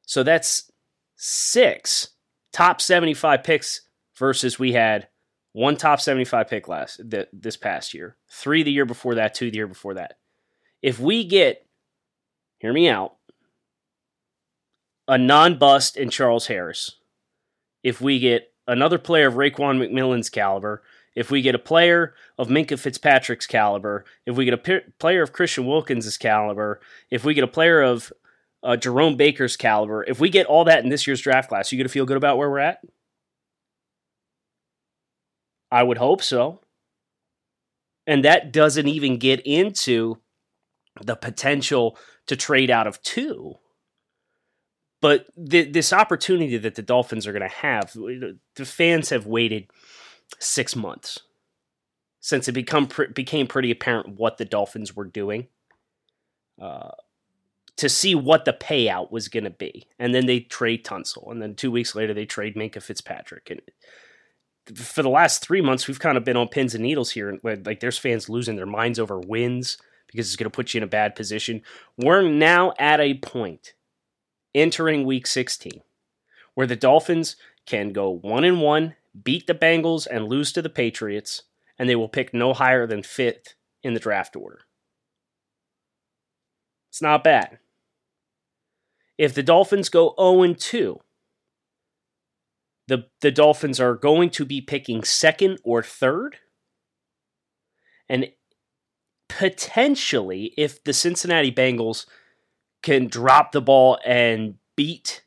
So 0.06 0.24
that's 0.24 0.72
six 1.16 2.10
top 2.52 2.82
75 2.82 3.44
picks 3.44 3.82
versus 4.18 4.60
we 4.60 4.74
had 4.74 5.08
one 5.54 5.76
top 5.76 6.00
75 6.00 6.48
pick 6.48 6.68
last 6.68 7.02
th- 7.10 7.28
this 7.34 7.58
past 7.58 7.94
year, 7.94 8.18
three 8.30 8.64
the 8.64 8.72
year 8.72 8.86
before 8.86 9.16
that, 9.16 9.34
two 9.34 9.52
the 9.52 9.58
year 9.58 9.68
before 9.68 9.96
that. 9.96 10.16
If 10.82 11.00
we 11.00 11.26
get, 11.26 11.66
hear 12.60 12.74
me 12.74 12.88
out, 12.88 13.16
a 15.08 15.18
non 15.18 15.58
bust 15.58 15.98
in 15.98 16.10
Charles 16.10 16.48
Harris, 16.48 16.98
if 17.84 18.00
we 18.00 18.20
get 18.20 18.51
another 18.68 18.98
player 18.98 19.28
of 19.28 19.36
Raekwon 19.36 19.80
McMillan's 19.80 20.30
caliber, 20.30 20.82
if 21.16 21.30
we 21.30 21.42
get 21.42 21.56
a 21.56 21.60
player 21.60 22.14
of 22.38 22.48
Minkah 22.48 22.80
Fitzpatrick's 22.80 23.48
caliber, 23.48 24.06
if 24.26 24.36
we 24.36 24.46
get 24.46 24.54
a 24.54 24.58
p- 24.58 24.92
player 24.98 25.22
of 25.22 25.34
Christian 25.34 25.66
Wilkins' 25.66 26.18
caliber, 26.18 26.80
if 27.10 27.24
we 27.24 27.34
get 27.34 27.44
a 27.44 27.48
player 27.48 27.82
of 27.82 28.14
uh, 28.64 28.78
Jerome 28.78 29.18
Baker's 29.18 29.58
caliber, 29.58 30.04
if 30.08 30.20
we 30.20 30.30
get 30.30 30.46
all 30.46 30.64
that 30.66 30.84
in 30.84 30.90
this 30.90 31.06
year's 31.06 31.22
draft 31.22 31.50
class, 31.50 31.72
you 31.72 31.78
going 31.78 31.88
to 31.88 31.92
feel 31.92 32.06
good 32.06 32.18
about 32.18 32.38
where 32.38 32.50
we're 32.50 32.60
at? 32.60 32.82
I 35.72 35.84
would 35.84 35.98
hope 35.98 36.22
so. 36.22 36.62
And 38.08 38.26
that 38.26 38.52
doesn't 38.52 38.88
even 38.88 39.18
get 39.18 39.42
into 39.42 40.18
the 41.02 41.16
potential 41.16 41.98
to 42.28 42.36
trade 42.36 42.70
out 42.70 42.88
of 42.88 43.02
two. 43.02 43.56
But 45.02 45.28
th- 45.50 45.74
this 45.74 45.92
opportunity 45.92 46.58
that 46.58 46.76
the 46.76 46.82
Dolphins 46.82 47.28
are 47.28 47.34
going 47.34 47.42
to 47.42 47.48
have, 47.48 47.92
the 47.94 48.66
fans 48.66 49.10
have 49.10 49.26
waited 49.26 49.68
six 50.40 50.76
months 50.76 51.20
since 52.20 52.48
it 52.48 52.54
become 52.54 52.88
pr- 52.88 53.06
became 53.06 53.48
pretty 53.48 53.72
apparent 53.72 54.20
what 54.20 54.38
the 54.38 54.46
Dolphins 54.46 54.96
were 54.96 55.06
doing. 55.06 55.48
Uh, 56.62 56.92
to 57.78 57.90
see 57.90 58.14
what 58.14 58.46
the 58.46 58.54
payout 58.54 59.12
was 59.12 59.28
going 59.28 59.44
to 59.44 59.50
be. 59.50 59.88
And 59.98 60.14
then 60.14 60.28
they 60.28 60.42
trade 60.42 60.86
Tunsil. 60.86 61.32
And 61.32 61.42
then 61.42 61.56
two 61.56 61.72
weeks 61.72 61.96
later, 61.96 62.14
they 62.14 62.28
trade 62.28 62.56
Minkah 62.56 62.84
Fitzpatrick. 62.84 63.50
And 63.50 64.78
for 64.78 65.02
the 65.02 65.10
last 65.10 65.42
three 65.42 65.62
months, 65.62 65.88
we've 65.88 66.00
kind 66.00 66.16
of 66.16 66.24
been 66.24 66.38
on 66.38 66.48
pins 66.48 66.76
and 66.76 66.84
needles 66.84 67.10
here. 67.10 67.40
Like 67.42 67.80
there's 67.80 67.98
fans 67.98 68.30
losing 68.30 68.56
their 68.56 68.68
minds 68.68 69.00
over 69.00 69.20
wins 69.20 69.80
because 70.06 70.28
it's 70.28 70.36
going 70.36 70.52
to 70.52 70.56
put 70.56 70.74
you 70.74 70.78
in 70.78 70.84
a 70.84 70.88
bad 70.88 71.16
position. 71.16 71.64
We're 71.98 72.22
now 72.22 72.74
at 72.78 73.00
a 73.00 73.16
point 73.16 73.74
entering 74.54 75.06
week 75.06 75.28
16 75.28 75.82
where 76.54 76.68
the 76.68 76.76
Dolphins 76.76 77.36
can 77.66 77.94
go 77.94 78.10
one 78.10 78.44
and 78.44 78.62
one, 78.62 78.96
beat 79.24 79.48
the 79.48 79.54
Bengals, 79.54 80.08
and 80.10 80.28
lose 80.28 80.52
to 80.54 80.62
the 80.62 80.70
Patriots, 80.70 81.44
and 81.78 81.88
they 81.88 81.96
will 81.96 82.10
pick 82.10 82.34
no 82.34 82.54
higher 82.54 82.86
than 82.86 83.04
fifth 83.04 83.56
in 83.84 83.94
the 83.94 84.00
draft 84.00 84.36
order. 84.36 84.62
It's 86.90 87.02
not 87.02 87.24
bad. 87.24 87.60
If 89.18 89.34
the 89.34 89.44
Dolphins 89.44 89.90
go 89.90 90.14
0 90.20 90.44
and 90.44 90.60
2, 90.60 91.00
the, 92.88 93.06
the 93.22 93.32
Dolphins 93.32 93.80
are 93.80 93.96
going 93.96 94.30
to 94.32 94.46
be 94.46 94.60
picking 94.60 95.04
second 95.04 95.60
or 95.64 95.82
third. 95.82 96.38
And 98.10 98.32
potentially, 99.30 100.54
if 100.58 100.84
the 100.84 100.92
Cincinnati 100.92 101.52
Bengals 101.52 102.06
can 102.82 103.08
drop 103.08 103.52
the 103.52 103.62
ball 103.62 104.00
and 104.06 104.56
beat 104.76 105.24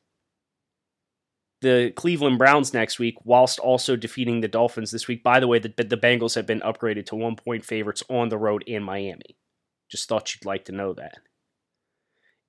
the 1.61 1.92
Cleveland 1.96 2.38
Browns 2.38 2.75
next 2.75 2.99
week, 2.99 3.16
whilst 3.25 3.58
also 3.58 3.96
defeating 3.96 4.40
the 4.40 4.49
Dolphins 4.49 4.90
this 4.90 5.08
week. 5.08 5.23
By 5.23 5.40
the 5.40 5.49
way, 5.49 5.58
the, 5.58 5.73
the 5.76 5.96
Bengals 5.96 6.34
have 6.34 6.46
been 6.46 6.61
upgraded 6.61 7.06
to 7.06 7.16
one 7.16 7.37
point 7.37 7.64
favorites 7.64 8.02
on 8.11 8.28
the 8.28 8.37
road 8.37 8.64
in 8.66 8.82
Miami. 8.82 9.37
Just 9.90 10.08
thought 10.08 10.34
you'd 10.34 10.44
like 10.44 10.64
to 10.66 10.73
know 10.73 10.92
that. 10.92 11.18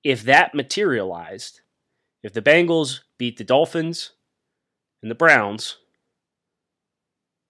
If 0.04 0.22
that 0.24 0.54
materialized, 0.54 1.62
if 2.22 2.32
the 2.32 2.42
Bengals 2.42 3.00
beat 3.18 3.38
the 3.38 3.44
Dolphins 3.44 4.12
and 5.02 5.10
the 5.10 5.14
Browns, 5.14 5.78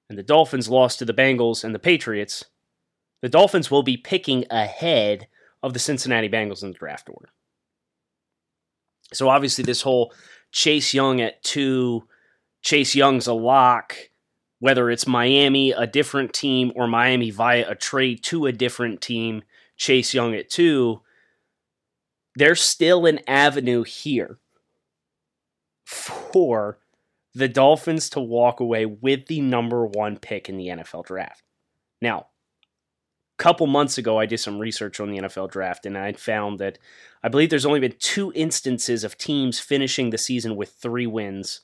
and 0.08 0.18
the 0.18 0.22
Dolphins 0.22 0.68
lost 0.68 0.98
to 1.00 1.04
the 1.04 1.14
Bengals 1.14 1.64
and 1.64 1.74
the 1.74 1.80
Patriots, 1.80 2.44
the 3.22 3.28
Dolphins 3.28 3.70
will 3.70 3.82
be 3.82 3.96
picking 3.96 4.44
ahead 4.50 5.26
of 5.62 5.72
the 5.72 5.78
Cincinnati 5.78 6.28
Bengals 6.28 6.62
in 6.62 6.70
the 6.70 6.78
draft 6.78 7.08
order. 7.08 7.30
So 9.12 9.28
obviously, 9.28 9.64
this 9.64 9.82
whole 9.82 10.12
Chase 10.52 10.92
Young 10.94 11.20
at 11.20 11.42
two, 11.42 12.06
Chase 12.62 12.94
Young's 12.94 13.26
a 13.26 13.34
lock, 13.34 13.96
whether 14.58 14.90
it's 14.90 15.06
Miami, 15.06 15.72
a 15.72 15.86
different 15.86 16.32
team, 16.32 16.72
or 16.74 16.86
Miami 16.86 17.30
via 17.30 17.70
a 17.70 17.74
trade 17.74 18.22
to 18.24 18.46
a 18.46 18.52
different 18.52 19.00
team, 19.00 19.42
Chase 19.76 20.14
Young 20.14 20.34
at 20.34 20.50
two, 20.50 21.02
there's 22.34 22.60
still 22.60 23.06
an 23.06 23.20
avenue 23.26 23.82
here 23.82 24.38
for 25.84 26.78
the 27.34 27.48
Dolphins 27.48 28.10
to 28.10 28.20
walk 28.20 28.60
away 28.60 28.86
with 28.86 29.26
the 29.26 29.40
number 29.40 29.86
one 29.86 30.18
pick 30.18 30.48
in 30.48 30.56
the 30.56 30.68
NFL 30.68 31.04
draft. 31.04 31.42
Now, 32.00 32.28
couple 33.38 33.66
months 33.66 33.98
ago, 33.98 34.18
I 34.18 34.26
did 34.26 34.38
some 34.38 34.58
research 34.58 35.00
on 35.00 35.10
the 35.10 35.18
NFL 35.18 35.50
draft 35.50 35.86
and 35.86 35.96
I 35.96 36.12
found 36.12 36.58
that 36.58 36.78
I 37.22 37.28
believe 37.28 37.50
there's 37.50 37.66
only 37.66 37.80
been 37.80 37.94
two 37.98 38.32
instances 38.34 39.04
of 39.04 39.18
teams 39.18 39.58
finishing 39.58 40.10
the 40.10 40.18
season 40.18 40.56
with 40.56 40.72
three 40.72 41.06
wins 41.06 41.60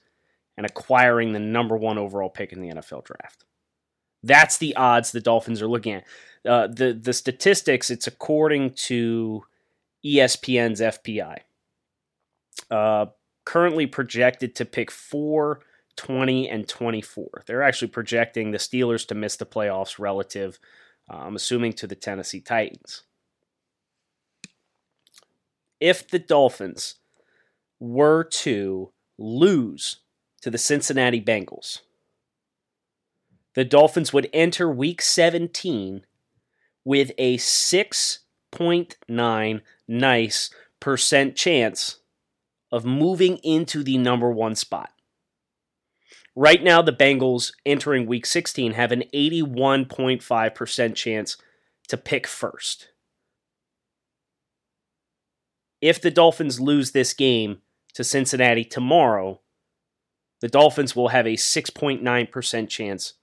and 0.56 0.66
acquiring 0.66 1.32
the 1.32 1.40
number 1.40 1.76
one 1.76 1.98
overall 1.98 2.30
pick 2.30 2.52
in 2.52 2.60
the 2.60 2.68
NFL 2.68 3.04
draft. 3.04 3.44
That's 4.22 4.58
the 4.58 4.76
odds 4.76 5.12
the 5.12 5.20
Dolphins 5.20 5.62
are 5.62 5.68
looking 5.68 5.94
at. 5.94 6.04
Uh, 6.44 6.66
the 6.66 6.92
the 6.92 7.12
statistics, 7.12 7.90
it's 7.90 8.06
according 8.06 8.72
to 8.74 9.44
ESPN's 10.04 10.80
FPI. 10.80 11.38
Uh, 12.70 13.06
currently 13.44 13.86
projected 13.86 14.54
to 14.56 14.64
pick 14.64 14.90
4, 14.90 15.60
20, 15.96 16.48
and 16.48 16.68
24. 16.68 17.42
They're 17.46 17.62
actually 17.62 17.88
projecting 17.88 18.50
the 18.50 18.58
Steelers 18.58 19.06
to 19.08 19.14
miss 19.14 19.36
the 19.36 19.46
playoffs 19.46 19.98
relative, 19.98 20.58
uh, 21.10 21.16
I'm 21.16 21.36
assuming, 21.36 21.72
to 21.74 21.86
the 21.86 21.94
Tennessee 21.94 22.40
Titans. 22.40 23.02
If 25.80 26.08
the 26.08 26.18
Dolphins 26.18 26.96
were 27.80 28.24
to 28.24 28.92
lose 29.18 29.98
to 30.40 30.50
the 30.50 30.58
Cincinnati 30.58 31.20
Bengals, 31.20 31.80
the 33.54 33.64
Dolphins 33.64 34.12
would 34.12 34.28
enter 34.32 34.70
week 34.70 35.02
17 35.02 36.04
with 36.84 37.10
a 37.18 37.36
6.9 37.36 39.60
nice 39.88 40.50
percent 40.80 41.36
chance 41.36 41.98
of 42.70 42.84
moving 42.84 43.38
into 43.38 43.82
the 43.82 43.98
number 43.98 44.30
one 44.30 44.54
spot. 44.54 44.92
Right 46.34 46.62
now, 46.62 46.80
the 46.80 46.92
Bengals 46.92 47.52
entering 47.66 48.06
week 48.06 48.24
16 48.24 48.72
have 48.72 48.90
an 48.90 49.04
81.5% 49.12 50.94
chance 50.94 51.36
to 51.88 51.96
pick 51.96 52.26
first. 52.26 52.88
If 55.80 56.00
the 56.00 56.10
Dolphins 56.10 56.60
lose 56.60 56.92
this 56.92 57.12
game 57.12 57.58
to 57.94 58.04
Cincinnati 58.04 58.64
tomorrow, 58.64 59.40
the 60.40 60.48
Dolphins 60.48 60.96
will 60.96 61.08
have 61.08 61.26
a 61.26 61.34
6.9% 61.34 62.68
chance 62.68 63.14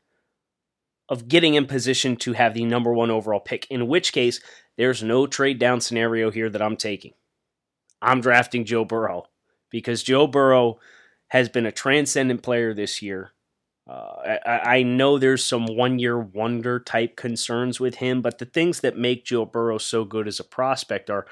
of 1.07 1.27
getting 1.27 1.55
in 1.55 1.65
position 1.65 2.15
to 2.17 2.33
have 2.33 2.53
the 2.53 2.65
number 2.65 2.93
one 2.93 3.09
overall 3.09 3.39
pick, 3.39 3.65
in 3.71 3.87
which 3.87 4.13
case, 4.13 4.39
there's 4.77 5.01
no 5.01 5.25
trade 5.25 5.57
down 5.57 5.81
scenario 5.81 6.29
here 6.29 6.49
that 6.49 6.61
I'm 6.61 6.77
taking. 6.77 7.13
I'm 8.01 8.21
drafting 8.21 8.65
Joe 8.65 8.85
Burrow 8.85 9.25
because 9.71 10.03
Joe 10.03 10.27
Burrow 10.27 10.79
has 11.29 11.49
been 11.49 11.65
a 11.65 11.71
transcendent 11.71 12.43
player 12.43 12.73
this 12.73 13.01
year. 13.01 13.31
Uh, 13.89 14.37
I, 14.45 14.77
I, 14.77 14.83
know 14.83 15.17
there's 15.17 15.43
some 15.43 15.65
one 15.65 15.97
year 15.97 16.19
wonder 16.19 16.79
type 16.79 17.15
concerns 17.15 17.79
with 17.79 17.95
him, 17.95 18.21
but 18.21 18.37
the 18.37 18.45
things 18.45 18.81
that 18.81 18.97
make 18.97 19.25
Joe 19.25 19.45
Burrow 19.45 19.79
so 19.79 20.05
good 20.05 20.27
as 20.27 20.39
a 20.39 20.43
prospect 20.43 21.09
are 21.09 21.25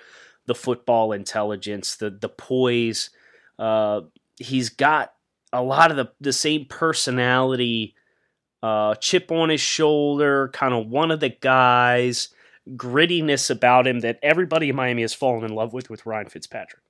the 0.47 0.55
football 0.55 1.11
intelligence, 1.11 1.95
the 1.95 2.09
the 2.09 2.29
poise. 2.29 3.11
Uh, 3.59 4.01
he's 4.37 4.69
got 4.69 5.13
a 5.53 5.61
lot 5.61 5.91
of 5.91 5.97
the, 5.97 6.11
the 6.19 6.33
same 6.33 6.65
personality, 6.65 7.95
uh, 8.63 8.95
chip 8.95 9.31
on 9.31 9.49
his 9.49 9.61
shoulder, 9.61 10.49
kind 10.51 10.73
of 10.73 10.87
one 10.87 11.11
of 11.11 11.19
the 11.19 11.29
guys, 11.29 12.29
grittiness 12.71 13.51
about 13.51 13.85
him 13.85 13.99
that 13.99 14.19
everybody 14.23 14.69
in 14.69 14.75
Miami 14.75 15.03
has 15.03 15.13
fallen 15.13 15.43
in 15.43 15.53
love 15.53 15.73
with 15.73 15.91
with 15.91 16.07
Ryan 16.07 16.29
Fitzpatrick. 16.29 16.81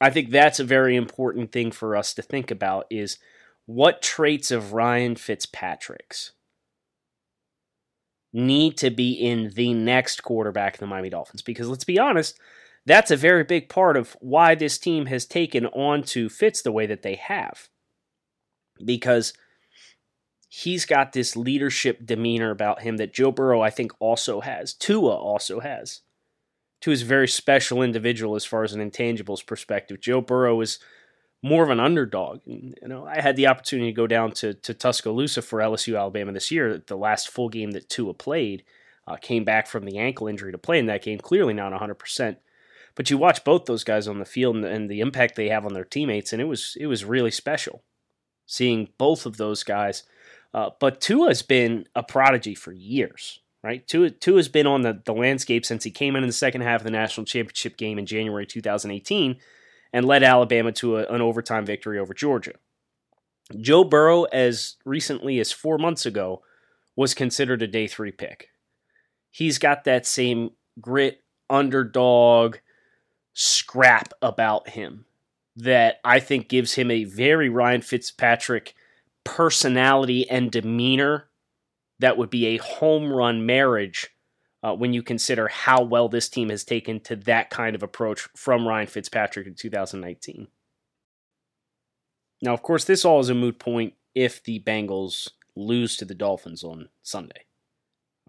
I 0.00 0.10
think 0.10 0.30
that's 0.30 0.60
a 0.60 0.64
very 0.64 0.96
important 0.96 1.50
thing 1.52 1.72
for 1.72 1.96
us 1.96 2.14
to 2.14 2.22
think 2.22 2.50
about 2.50 2.86
is 2.90 3.18
what 3.66 4.02
traits 4.02 4.50
of 4.50 4.72
Ryan 4.72 5.16
Fitzpatrick's 5.16 6.32
need 8.32 8.76
to 8.76 8.90
be 8.90 9.12
in 9.12 9.50
the 9.54 9.74
next 9.74 10.22
quarterback 10.22 10.74
of 10.74 10.80
the 10.80 10.86
Miami 10.86 11.10
Dolphins 11.10 11.42
because 11.42 11.68
let's 11.68 11.84
be 11.84 11.98
honest, 11.98 12.38
that's 12.86 13.10
a 13.10 13.16
very 13.16 13.44
big 13.44 13.68
part 13.68 13.96
of 13.96 14.16
why 14.20 14.54
this 14.54 14.78
team 14.78 15.06
has 15.06 15.26
taken 15.26 15.66
on 15.66 16.02
to 16.04 16.28
Fitz 16.28 16.62
the 16.62 16.72
way 16.72 16.86
that 16.86 17.02
they 17.02 17.16
have. 17.16 17.68
Because 18.84 19.32
he's 20.48 20.86
got 20.86 21.12
this 21.12 21.36
leadership 21.36 22.06
demeanor 22.06 22.50
about 22.50 22.82
him 22.82 22.96
that 22.96 23.12
Joe 23.12 23.32
Burrow 23.32 23.60
I 23.60 23.70
think 23.70 23.92
also 23.98 24.40
has. 24.40 24.72
Tua 24.72 25.14
also 25.14 25.60
has. 25.60 26.00
Tua 26.80 26.92
his 26.92 27.02
very 27.02 27.28
special 27.28 27.82
individual 27.82 28.36
as 28.36 28.44
far 28.44 28.64
as 28.64 28.72
an 28.72 28.90
intangibles 28.90 29.44
perspective. 29.44 30.00
Joe 30.00 30.20
Burrow 30.20 30.60
is 30.60 30.78
more 31.42 31.62
of 31.62 31.70
an 31.70 31.80
underdog. 31.80 32.40
And, 32.46 32.78
you 32.80 32.88
know, 32.88 33.06
I 33.06 33.20
had 33.20 33.36
the 33.36 33.46
opportunity 33.46 33.90
to 33.90 33.96
go 33.96 34.06
down 34.06 34.32
to, 34.32 34.54
to 34.54 34.74
Tuscaloosa 34.74 35.42
for 35.42 35.58
LSU 35.60 35.98
Alabama 35.98 36.32
this 36.32 36.50
year. 36.50 36.82
The 36.86 36.96
last 36.96 37.28
full 37.28 37.48
game 37.48 37.72
that 37.72 37.88
Tua 37.88 38.14
played 38.14 38.64
uh, 39.06 39.16
came 39.16 39.44
back 39.44 39.66
from 39.66 39.84
the 39.84 39.98
ankle 39.98 40.28
injury 40.28 40.52
to 40.52 40.58
play 40.58 40.78
in 40.78 40.86
that 40.86 41.02
game. 41.02 41.18
Clearly 41.18 41.54
not 41.54 41.72
100%. 41.72 42.36
But 42.94 43.10
you 43.10 43.18
watch 43.18 43.44
both 43.44 43.66
those 43.66 43.84
guys 43.84 44.08
on 44.08 44.18
the 44.18 44.24
field 44.24 44.56
and, 44.56 44.64
and 44.64 44.90
the 44.90 45.00
impact 45.00 45.36
they 45.36 45.48
have 45.48 45.64
on 45.64 45.72
their 45.72 45.84
teammates, 45.84 46.32
and 46.32 46.42
it 46.42 46.46
was 46.46 46.76
it 46.80 46.86
was 46.86 47.04
really 47.04 47.30
special 47.30 47.84
seeing 48.44 48.88
both 48.98 49.24
of 49.24 49.36
those 49.36 49.62
guys. 49.62 50.02
Uh, 50.52 50.70
but 50.80 51.00
Tua 51.00 51.28
has 51.28 51.42
been 51.42 51.86
a 51.94 52.02
prodigy 52.02 52.56
for 52.56 52.72
years. 52.72 53.40
Right? 53.62 53.86
Tua, 53.86 54.10
Tua's 54.10 54.48
been 54.48 54.66
on 54.66 54.82
the, 54.82 55.00
the 55.04 55.12
landscape 55.12 55.64
since 55.64 55.84
he 55.84 55.90
came 55.90 56.16
in 56.16 56.22
in 56.22 56.28
the 56.28 56.32
second 56.32 56.62
half 56.62 56.80
of 56.80 56.84
the 56.84 56.90
national 56.90 57.26
championship 57.26 57.76
game 57.76 57.98
in 57.98 58.06
January 58.06 58.46
2018 58.46 59.36
and 59.92 60.06
led 60.06 60.22
Alabama 60.22 60.72
to 60.72 60.98
a, 60.98 61.06
an 61.06 61.20
overtime 61.20 61.66
victory 61.66 61.98
over 61.98 62.14
Georgia. 62.14 62.52
Joe 63.58 63.84
Burrow, 63.84 64.24
as 64.24 64.76
recently 64.84 65.40
as 65.40 65.52
four 65.52 65.78
months 65.78 66.04
ago, 66.04 66.42
was 66.96 67.14
considered 67.14 67.62
a 67.62 67.66
day 67.66 67.86
three 67.86 68.12
pick. 68.12 68.48
He's 69.30 69.58
got 69.58 69.84
that 69.84 70.06
same 70.06 70.50
grit, 70.80 71.22
underdog, 71.48 72.56
scrap 73.32 74.12
about 74.20 74.70
him 74.70 75.06
that 75.56 76.00
I 76.04 76.20
think 76.20 76.48
gives 76.48 76.74
him 76.74 76.90
a 76.90 77.04
very 77.04 77.48
Ryan 77.48 77.82
Fitzpatrick 77.82 78.74
personality 79.24 80.28
and 80.28 80.50
demeanor 80.50 81.27
that 81.98 82.16
would 82.16 82.30
be 82.30 82.46
a 82.46 82.58
home 82.58 83.12
run 83.12 83.44
marriage 83.44 84.08
uh, 84.62 84.74
when 84.74 84.92
you 84.92 85.02
consider 85.02 85.48
how 85.48 85.82
well 85.82 86.08
this 86.08 86.28
team 86.28 86.48
has 86.48 86.64
taken 86.64 87.00
to 87.00 87.16
that 87.16 87.50
kind 87.50 87.74
of 87.74 87.82
approach 87.82 88.28
from 88.36 88.66
Ryan 88.66 88.86
Fitzpatrick 88.86 89.46
in 89.46 89.54
2019. 89.54 90.48
Now, 92.42 92.54
of 92.54 92.62
course, 92.62 92.84
this 92.84 93.04
all 93.04 93.20
is 93.20 93.28
a 93.28 93.34
moot 93.34 93.58
point 93.58 93.94
if 94.14 94.42
the 94.42 94.60
Bengals 94.60 95.30
lose 95.56 95.96
to 95.96 96.04
the 96.04 96.14
Dolphins 96.14 96.62
on 96.62 96.88
Sunday. 97.02 97.44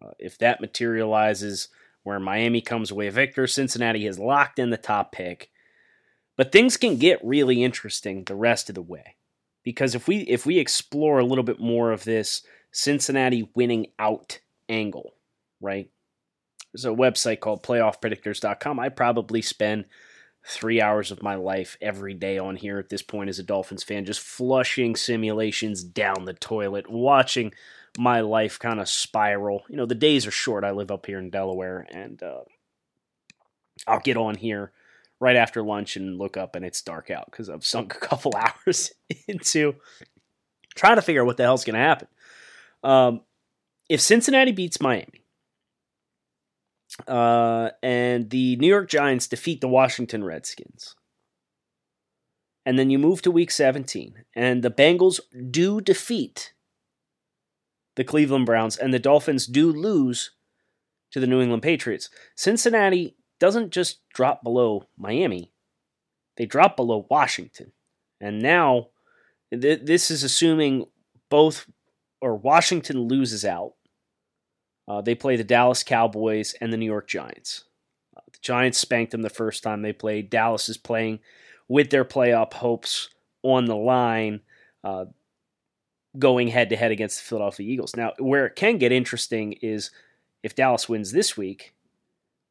Uh, 0.01 0.11
if 0.17 0.37
that 0.37 0.61
materializes 0.61 1.69
where 2.03 2.19
Miami 2.19 2.61
comes 2.61 2.91
away 2.91 3.09
victor, 3.09 3.45
Cincinnati 3.45 4.05
has 4.05 4.17
locked 4.17 4.57
in 4.59 4.69
the 4.69 4.77
top 4.77 5.11
pick. 5.11 5.51
But 6.37 6.51
things 6.51 6.77
can 6.77 6.97
get 6.97 7.19
really 7.23 7.63
interesting 7.63 8.23
the 8.23 8.35
rest 8.35 8.69
of 8.69 8.75
the 8.75 8.81
way. 8.81 9.15
Because 9.63 9.93
if 9.93 10.07
we 10.07 10.19
if 10.19 10.45
we 10.45 10.57
explore 10.57 11.19
a 11.19 11.25
little 11.25 11.43
bit 11.43 11.59
more 11.59 11.91
of 11.91 12.05
this 12.05 12.43
Cincinnati 12.71 13.49
winning 13.55 13.87
out 13.97 14.39
angle, 14.67 15.15
right? 15.59 15.89
There's 16.73 16.85
a 16.85 16.89
website 16.89 17.39
called 17.39 17.63
playoffpredictors.com. 17.63 18.79
I 18.79 18.89
probably 18.89 19.41
spend 19.41 19.85
three 20.45 20.81
hours 20.81 21.11
of 21.11 21.23
my 21.23 21.35
life 21.35 21.77
every 21.81 22.13
day 22.13 22.37
on 22.37 22.55
here 22.55 22.79
at 22.79 22.89
this 22.89 23.01
point 23.01 23.29
as 23.29 23.39
a 23.39 23.43
Dolphins 23.43 23.83
fan, 23.83 24.05
just 24.05 24.21
flushing 24.21 24.95
simulations 24.95 25.83
down 25.83 26.25
the 26.25 26.33
toilet, 26.33 26.89
watching 26.89 27.53
my 27.97 28.21
life 28.21 28.59
kind 28.59 28.79
of 28.79 28.87
spiral. 28.87 29.63
You 29.69 29.77
know, 29.77 29.85
the 29.85 29.95
days 29.95 30.25
are 30.27 30.31
short. 30.31 30.63
I 30.63 30.71
live 30.71 30.91
up 30.91 31.05
here 31.05 31.19
in 31.19 31.29
Delaware, 31.29 31.85
and 31.91 32.21
uh, 32.21 32.41
I'll 33.87 33.99
get 33.99 34.17
on 34.17 34.35
here 34.35 34.71
right 35.19 35.35
after 35.35 35.61
lunch 35.61 35.97
and 35.97 36.17
look 36.17 36.37
up, 36.37 36.55
and 36.55 36.63
it's 36.63 36.81
dark 36.81 37.11
out 37.11 37.25
because 37.29 37.49
I've 37.49 37.65
sunk 37.65 37.95
a 37.95 37.99
couple 37.99 38.33
hours 38.67 38.91
into 39.27 39.75
trying 40.75 40.95
to 40.95 41.01
figure 41.01 41.21
out 41.21 41.27
what 41.27 41.37
the 41.37 41.43
hell's 41.43 41.65
going 41.65 41.75
to 41.75 41.79
happen. 41.79 42.07
Um, 42.83 43.21
if 43.89 44.01
Cincinnati 44.01 44.51
beats 44.51 44.81
Miami, 44.81 45.25
uh, 47.07 47.69
and 47.81 48.29
the 48.29 48.55
New 48.57 48.67
York 48.67 48.89
Giants 48.89 49.27
defeat 49.27 49.61
the 49.61 49.67
Washington 49.67 50.23
Redskins, 50.23 50.95
and 52.65 52.77
then 52.77 52.89
you 52.89 52.99
move 52.99 53.21
to 53.23 53.31
Week 53.31 53.51
17, 53.51 54.25
and 54.35 54.63
the 54.63 54.71
Bengals 54.71 55.19
do 55.49 55.81
defeat 55.81 56.53
the 57.95 58.03
Cleveland 58.03 58.45
Browns, 58.45 58.77
and 58.77 58.93
the 58.93 58.99
Dolphins 58.99 59.45
do 59.45 59.71
lose 59.71 60.31
to 61.11 61.19
the 61.19 61.27
New 61.27 61.41
England 61.41 61.63
Patriots. 61.63 62.09
Cincinnati 62.35 63.15
doesn't 63.39 63.71
just 63.71 63.99
drop 64.13 64.43
below 64.43 64.83
Miami, 64.97 65.51
they 66.37 66.45
drop 66.45 66.75
below 66.77 67.05
Washington. 67.09 67.73
And 68.21 68.41
now, 68.41 68.87
th- 69.51 69.81
this 69.83 70.11
is 70.11 70.23
assuming 70.23 70.85
both 71.29 71.65
or 72.21 72.35
Washington 72.35 73.07
loses 73.07 73.45
out. 73.45 73.73
Uh, 74.87 75.01
they 75.01 75.15
play 75.15 75.35
the 75.35 75.43
Dallas 75.43 75.83
Cowboys 75.83 76.55
and 76.59 76.73
the 76.73 76.77
New 76.77 76.85
York 76.85 77.07
Giants. 77.07 77.65
Uh, 78.17 78.21
the 78.31 78.39
Giants 78.41 78.79
spanked 78.79 79.11
them 79.11 79.21
the 79.21 79.29
first 79.29 79.63
time 79.63 79.81
they 79.81 79.93
played. 79.93 80.29
Dallas 80.29 80.67
is 80.67 80.77
playing 80.77 81.19
with 81.67 81.91
their 81.91 82.05
playoff 82.05 82.53
hopes 82.53 83.09
on 83.43 83.65
the 83.65 83.75
line, 83.75 84.41
uh, 84.83 85.05
going 86.17 86.47
head 86.47 86.69
to 86.69 86.75
head 86.75 86.91
against 86.91 87.19
the 87.19 87.25
Philadelphia 87.25 87.69
Eagles. 87.69 87.95
Now, 87.95 88.13
where 88.17 88.47
it 88.47 88.55
can 88.55 88.77
get 88.77 88.91
interesting 88.91 89.53
is 89.61 89.91
if 90.41 90.55
Dallas 90.55 90.89
wins 90.89 91.11
this 91.11 91.37
week, 91.37 91.75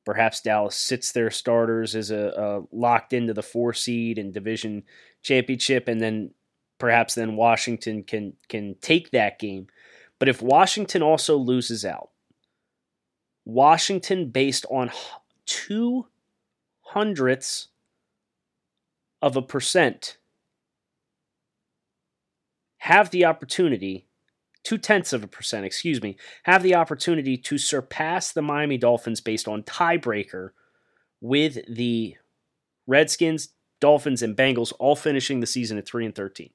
perhaps 0.04 0.40
Dallas 0.40 0.76
sits 0.76 1.12
their 1.12 1.31
starters 1.31 1.96
as 1.96 2.11
a, 2.11 2.33
a 2.37 2.74
locked 2.74 3.12
into 3.12 3.35
the 3.35 3.42
four 3.42 3.74
seed 3.74 4.16
and 4.16 4.33
division 4.33 4.85
championship, 5.22 5.88
and 5.88 6.00
then 6.00 6.31
perhaps 6.78 7.14
then 7.14 7.36
Washington 7.36 8.02
can 8.02 8.34
can 8.48 8.76
take 8.80 9.10
that 9.10 9.38
game. 9.38 9.66
But 10.18 10.28
if 10.28 10.42
Washington 10.42 11.02
also 11.02 11.36
loses 11.36 11.84
out, 11.84 12.10
Washington 13.44 14.30
based 14.30 14.66
on 14.70 14.90
two 15.46 16.06
hundredths 16.80 17.68
of 19.20 19.36
a 19.36 19.42
percent 19.42 20.16
have 22.78 23.10
the 23.10 23.24
opportunity 23.24 24.08
two 24.68 24.76
tenths 24.76 25.14
of 25.14 25.24
a 25.24 25.26
percent, 25.26 25.64
excuse 25.64 26.02
me, 26.02 26.16
have 26.42 26.62
the 26.62 26.74
opportunity 26.74 27.38
to 27.38 27.56
surpass 27.56 28.32
the 28.32 28.42
Miami 28.42 28.76
Dolphins 28.76 29.20
based 29.20 29.48
on 29.48 29.62
tiebreaker 29.62 30.50
with 31.22 31.58
the 31.74 32.16
Redskins, 32.86 33.48
Dolphins, 33.80 34.22
and 34.22 34.36
Bengals 34.36 34.74
all 34.78 34.94
finishing 34.94 35.40
the 35.40 35.46
season 35.46 35.78
at 35.78 35.86
3 35.86 36.06
and 36.06 36.14
13. 36.14 36.50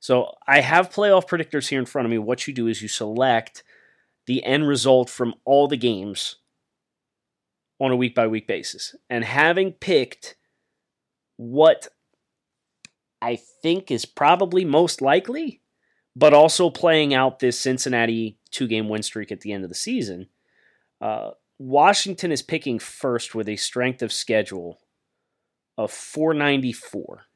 So 0.00 0.34
I 0.46 0.60
have 0.62 0.90
playoff 0.90 1.28
predictors 1.28 1.68
here 1.68 1.78
in 1.78 1.86
front 1.86 2.06
of 2.06 2.10
me. 2.10 2.18
What 2.18 2.48
you 2.48 2.54
do 2.54 2.66
is 2.66 2.80
you 2.80 2.88
select 2.88 3.62
the 4.26 4.42
end 4.44 4.66
result 4.66 5.10
from 5.10 5.34
all 5.44 5.68
the 5.68 5.76
games 5.76 6.36
on 7.78 7.90
a 7.90 7.96
week 7.96 8.14
by 8.14 8.26
week 8.26 8.46
basis. 8.46 8.94
And 9.10 9.24
having 9.24 9.72
picked 9.72 10.36
what 11.36 11.88
I 13.20 13.36
think 13.36 13.90
is 13.90 14.06
probably 14.06 14.64
most 14.64 15.02
likely, 15.02 15.60
but 16.16 16.32
also 16.32 16.70
playing 16.70 17.12
out 17.12 17.38
this 17.38 17.58
Cincinnati 17.58 18.38
two 18.50 18.66
game 18.66 18.88
win 18.88 19.02
streak 19.02 19.30
at 19.30 19.42
the 19.42 19.52
end 19.52 19.64
of 19.64 19.70
the 19.70 19.74
season, 19.74 20.28
uh, 21.02 21.30
Washington 21.58 22.32
is 22.32 22.40
picking 22.40 22.78
first 22.78 23.34
with 23.34 23.48
a 23.48 23.56
strength 23.56 24.00
of 24.00 24.12
schedule 24.12 24.80
of 25.76 25.90
494 25.90 27.26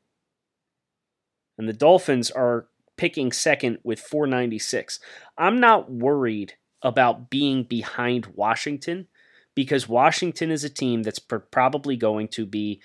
and 1.59 1.69
the 1.69 1.73
Dolphins 1.73 2.31
are 2.31 2.67
picking 2.97 3.33
second 3.33 3.79
with 3.83 4.01
496. 4.01 5.01
I'm 5.37 5.61
not 5.61 5.91
worried 5.91 6.55
about 6.83 7.31
being 7.31 7.65
behind 7.65 8.27
Washington 8.35 9.09
because 9.55 9.89
Washington 9.89 10.51
is 10.51 10.65
a 10.65 10.71
team 10.71 11.03
that's 11.03 11.19
pr- 11.19 11.37
probably 11.37 11.97
going 11.97 12.29
to 12.29 12.47
be 12.47 12.81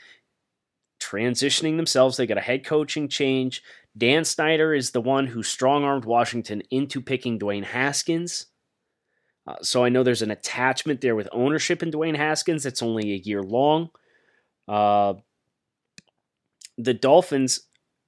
transitioning 0.99 1.77
themselves. 1.77 2.17
They 2.17 2.27
got 2.27 2.37
a 2.37 2.41
head 2.41 2.65
coaching 2.65 3.07
change. 3.07 3.63
Dan 3.97 4.23
Snyder 4.23 4.73
is 4.73 4.91
the 4.91 5.01
one 5.01 5.27
who 5.27 5.43
strong 5.43 5.83
armed 5.83 6.05
Washington 6.05 6.61
into 6.69 7.01
picking 7.01 7.39
Dwayne 7.39 7.63
Haskins. 7.63 8.47
Uh, 9.47 9.55
so 9.61 9.83
I 9.83 9.89
know 9.89 10.03
there's 10.03 10.21
an 10.21 10.31
attachment 10.31 11.01
there 11.01 11.15
with 11.15 11.27
ownership 11.31 11.81
in 11.81 11.91
Dwayne 11.91 12.15
Haskins 12.15 12.63
that's 12.63 12.83
only 12.83 13.13
a 13.13 13.17
year 13.17 13.41
long. 13.41 13.89
Uh, 14.67 15.15
the 16.77 16.93
Dolphins 16.93 17.61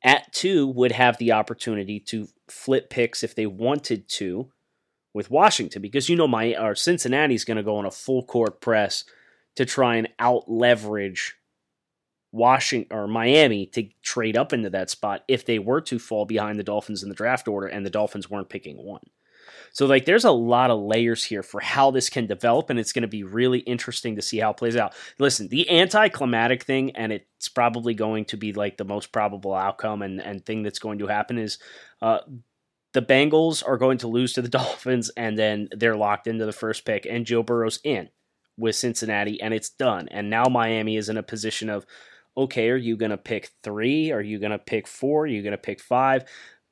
at 0.04 0.32
two 0.34 0.68
would 0.68 0.92
have 0.92 1.18
the 1.18 1.32
opportunity 1.32 2.00
to 2.00 2.28
flip 2.48 2.90
picks 2.90 3.24
if 3.24 3.36
they 3.36 3.46
wanted 3.46 4.08
to 4.08 4.52
with 5.14 5.30
Washington 5.30 5.82
because 5.82 6.10
you 6.10 6.16
know 6.16 6.28
my 6.28 6.56
or 6.56 6.76
Cincinnati's 6.76 7.46
going 7.46 7.58
to 7.58 7.64
go 7.64 7.78
on 7.78 7.86
a 7.86 7.92
full 7.92 8.24
court 8.24 8.62
press 8.62 9.04
to 9.56 9.66
try 9.66 9.96
and 9.96 10.08
out 10.20 10.50
leverage 10.50 11.36
Washington 12.32 12.98
or 12.98 13.08
Miami 13.08 13.66
to 13.68 13.90
trade 14.02 14.38
up 14.38 14.54
into 14.54 14.70
that 14.70 14.90
spot 14.90 15.24
if 15.28 15.46
they 15.46 15.60
were 15.60 15.82
to 15.82 16.00
fall 16.00 16.26
behind 16.26 16.58
the 16.58 16.64
Dolphins 16.64 17.04
in 17.04 17.10
the 17.10 17.16
draft 17.16 17.48
order 17.48 17.68
and 17.68 17.86
the 17.86 17.90
Dolphins 17.90 18.30
weren't 18.30 18.50
picking 18.50 18.78
one. 18.78 19.02
So 19.74 19.86
like 19.86 20.06
there's 20.06 20.26
a 20.26 20.32
lot 20.32 20.72
of 20.72 20.80
layers 20.80 21.24
here 21.24 21.44
for 21.44 21.60
how 21.62 21.92
this 21.92 22.10
can 22.10 22.28
develop 22.28 22.70
and 22.70 22.80
it's 22.80 22.94
going 22.94 23.04
to 23.04 23.08
be 23.08 23.24
really 23.24 23.60
interesting 23.60 24.16
to 24.16 24.22
see 24.22 24.40
how 24.40 24.52
it 24.52 24.58
plays 24.58 24.76
out. 24.76 24.94
Listen, 25.20 25.48
the 25.48 25.70
anticlimactic 25.70 26.64
thing 26.64 26.92
and 26.96 27.12
it's 27.12 27.50
probably 27.50 27.94
going 27.94 28.26
to 28.26 28.38
be 28.38 28.54
like 28.54 28.78
the 28.78 28.86
most 28.86 29.12
probable 29.12 29.54
outcome 29.54 30.02
and 30.02 30.22
and 30.22 30.46
thing 30.46 30.64
that's 30.64 30.80
going 30.80 31.00
to 31.00 31.08
happen 31.08 31.38
is 31.38 31.58
uh 32.02 32.20
the 32.94 33.02
Bengals 33.02 33.66
are 33.66 33.78
going 33.78 33.98
to 34.00 34.08
lose 34.08 34.34
to 34.34 34.42
the 34.42 34.50
Dolphins 34.60 35.10
and 35.16 35.38
then 35.38 35.70
they're 35.72 35.96
locked 35.96 36.28
into 36.28 36.46
the 36.46 36.52
first 36.52 36.86
pick 36.86 37.06
and 37.06 37.26
Joe 37.26 37.44
Burrow's 37.44 37.80
in 37.84 38.10
with 38.58 38.76
Cincinnati 38.76 39.42
and 39.42 39.54
it's 39.54 39.70
done. 39.70 40.08
And 40.10 40.30
now 40.30 40.46
Miami 40.46 40.98
is 40.98 41.10
in 41.10 41.18
a 41.18 41.24
position 41.24 41.70
of 41.70 41.86
okay, 42.38 42.70
are 42.70 42.78
you 42.78 42.96
going 42.96 43.12
to 43.12 43.18
pick 43.18 43.50
3? 43.62 44.14
Are 44.14 44.22
you 44.22 44.40
going 44.40 44.54
to 44.54 44.58
pick 44.58 44.88
4? 44.88 45.24
Are 45.24 45.28
you 45.28 45.42
going 45.42 45.52
to 45.52 45.58
pick 45.58 45.82
5? 45.82 46.24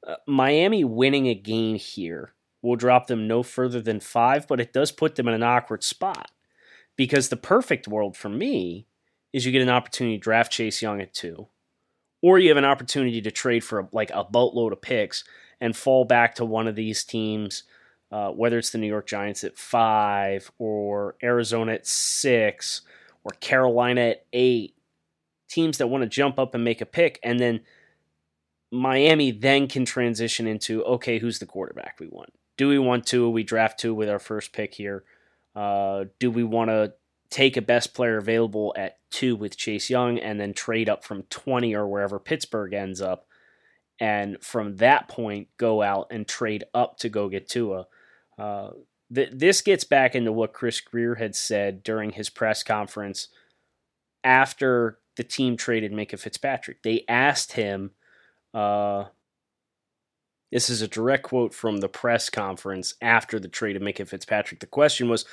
Uh, 0.08 0.16
Miami 0.26 0.86
winning 0.86 1.28
a 1.28 1.36
game 1.36 1.76
here 1.76 2.34
will 2.62 2.76
drop 2.76 3.08
them 3.08 3.28
no 3.28 3.44
further 3.44 3.82
than 3.82 4.00
five, 4.00 4.48
but 4.48 4.60
it 4.60 4.74
does 4.74 4.92
put 4.92 5.16
them 5.16 5.28
in 5.28 5.34
an 5.34 5.44
awkward 5.44 5.84
spot. 5.84 6.32
Because 6.96 7.30
the 7.30 7.38
perfect 7.38 7.88
world 7.88 8.18
for 8.18 8.30
me 8.30 8.86
is 9.32 9.46
you 9.46 9.52
get 9.52 9.62
an 9.62 9.70
opportunity 9.70 10.18
to 10.18 10.22
draft 10.22 10.52
Chase 10.52 10.82
Young 10.82 11.00
at 11.02 11.14
two, 11.14 11.48
or 12.22 12.40
you 12.40 12.50
have 12.50 12.58
an 12.58 12.66
opportunity 12.66 13.22
to 13.22 13.32
trade 13.32 13.64
for 13.64 13.88
like 13.92 14.12
a 14.14 14.26
boatload 14.26 14.74
of 14.74 14.82
picks 14.82 15.24
and 15.62 15.76
fall 15.76 16.04
back 16.04 16.36
to 16.36 16.46
one 16.46 16.68
of 16.68 16.76
these 16.76 17.04
teams 17.04 17.64
uh, 18.12 18.30
whether 18.30 18.58
it's 18.58 18.72
the 18.72 18.78
New 18.78 18.88
York 18.88 19.08
Giants 19.08 19.44
at 19.44 19.58
five 19.58 20.52
or 20.58 21.16
Arizona 21.22 21.74
at 21.74 21.86
six 21.86 22.82
or 23.24 23.32
Carolina 23.40 24.02
at 24.02 24.26
eight, 24.34 24.76
teams 25.48 25.78
that 25.78 25.88
want 25.88 26.04
to 26.04 26.10
jump 26.10 26.40
up 26.40 26.56
and 26.56 26.64
make 26.64 26.82
a 26.82 26.86
pick, 26.86 27.20
and 27.24 27.40
then 27.40 27.62
Miami 28.72 29.32
then 29.32 29.68
can 29.68 29.86
transition 29.86 30.48
into 30.48 30.84
okay, 30.84 31.20
who's 31.20 31.40
the 31.40 31.46
quarterback 31.46 31.98
we 32.00 32.08
want? 32.08 32.34
Do 32.60 32.68
we 32.68 32.78
want 32.78 33.08
to? 33.08 33.30
We 33.30 33.44
draft 33.44 33.80
two 33.80 33.94
with 33.94 34.10
our 34.10 34.20
first 34.20 34.52
pick 34.52 34.74
here. 34.74 35.06
Uh, 35.56 36.04
do 36.20 36.30
we 36.30 36.44
want 36.44 36.70
to 36.70 36.92
take 37.30 37.56
a 37.56 37.62
best 37.62 37.94
player 37.94 38.18
available 38.18 38.74
at 38.78 38.98
two 39.10 39.38
with 39.38 39.56
Chase 39.56 39.90
Young 39.90 40.20
and 40.20 40.42
then 40.42 40.54
trade 40.54 40.90
up 40.90 41.06
from 41.06 41.24
20 41.30 41.74
or 41.74 41.88
wherever 41.88 42.20
Pittsburgh 42.20 42.74
ends 42.74 43.00
up? 43.00 43.28
And 43.98 44.44
from 44.44 44.76
that 44.76 45.08
point, 45.08 45.48
go 45.56 45.82
out 45.82 46.08
and 46.12 46.28
trade 46.28 46.66
up 46.74 46.98
to 46.98 47.08
go 47.08 47.30
get 47.30 47.48
Tua. 47.48 47.88
Uh, 48.38 48.72
th- 49.16 49.32
this 49.32 49.62
gets 49.62 49.86
back 49.86 50.14
into 50.14 50.34
what 50.34 50.52
Chris 50.52 50.82
Grier 50.82 51.16
had 51.16 51.38
said 51.38 51.82
during 51.82 52.12
his 52.12 52.30
press 52.30 52.62
conference 52.62 53.30
after 54.22 55.00
the 55.16 55.24
team 55.24 55.56
traded 55.56 55.94
Minkah 55.94 56.20
Fitzpatrick. 56.20 56.84
They 56.84 57.06
asked 57.08 57.54
him, 57.54 57.92
uh, 58.54 59.06
this 60.52 60.70
is 60.70 60.82
a 60.82 60.88
direct 60.88 61.24
quote 61.24 61.54
from 61.54 61.78
the 61.78 61.90
press 61.90 62.30
conference 62.30 62.96
after 63.02 63.40
the 63.40 63.48
trade 63.48 63.76
of 63.76 63.82
Minkah 63.82 64.08
Fitzpatrick. 64.08 64.60
The 64.60 64.66
question 64.66 65.10
was, 65.10 65.26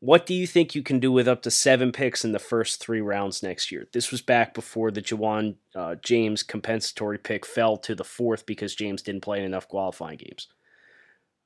what 0.00 0.26
do 0.26 0.34
you 0.34 0.48
think 0.48 0.74
you 0.74 0.82
can 0.82 0.98
do 0.98 1.12
with 1.12 1.28
up 1.28 1.42
to 1.42 1.50
seven 1.50 1.92
picks 1.92 2.24
in 2.24 2.32
the 2.32 2.40
first 2.40 2.80
three 2.80 3.00
rounds 3.00 3.40
next 3.40 3.70
year? 3.70 3.86
This 3.92 4.10
was 4.10 4.20
back 4.20 4.52
before 4.52 4.90
the 4.90 5.00
Ja'Wuan 5.00 5.54
uh, 5.76 5.94
James 6.02 6.42
compensatory 6.42 7.18
pick 7.18 7.46
fell 7.46 7.76
to 7.78 7.94
the 7.94 8.02
fourth 8.02 8.44
because 8.44 8.74
James 8.74 9.02
didn't 9.02 9.20
play 9.20 9.44
enough 9.44 9.68
qualifying 9.68 10.18
games. 10.18 10.48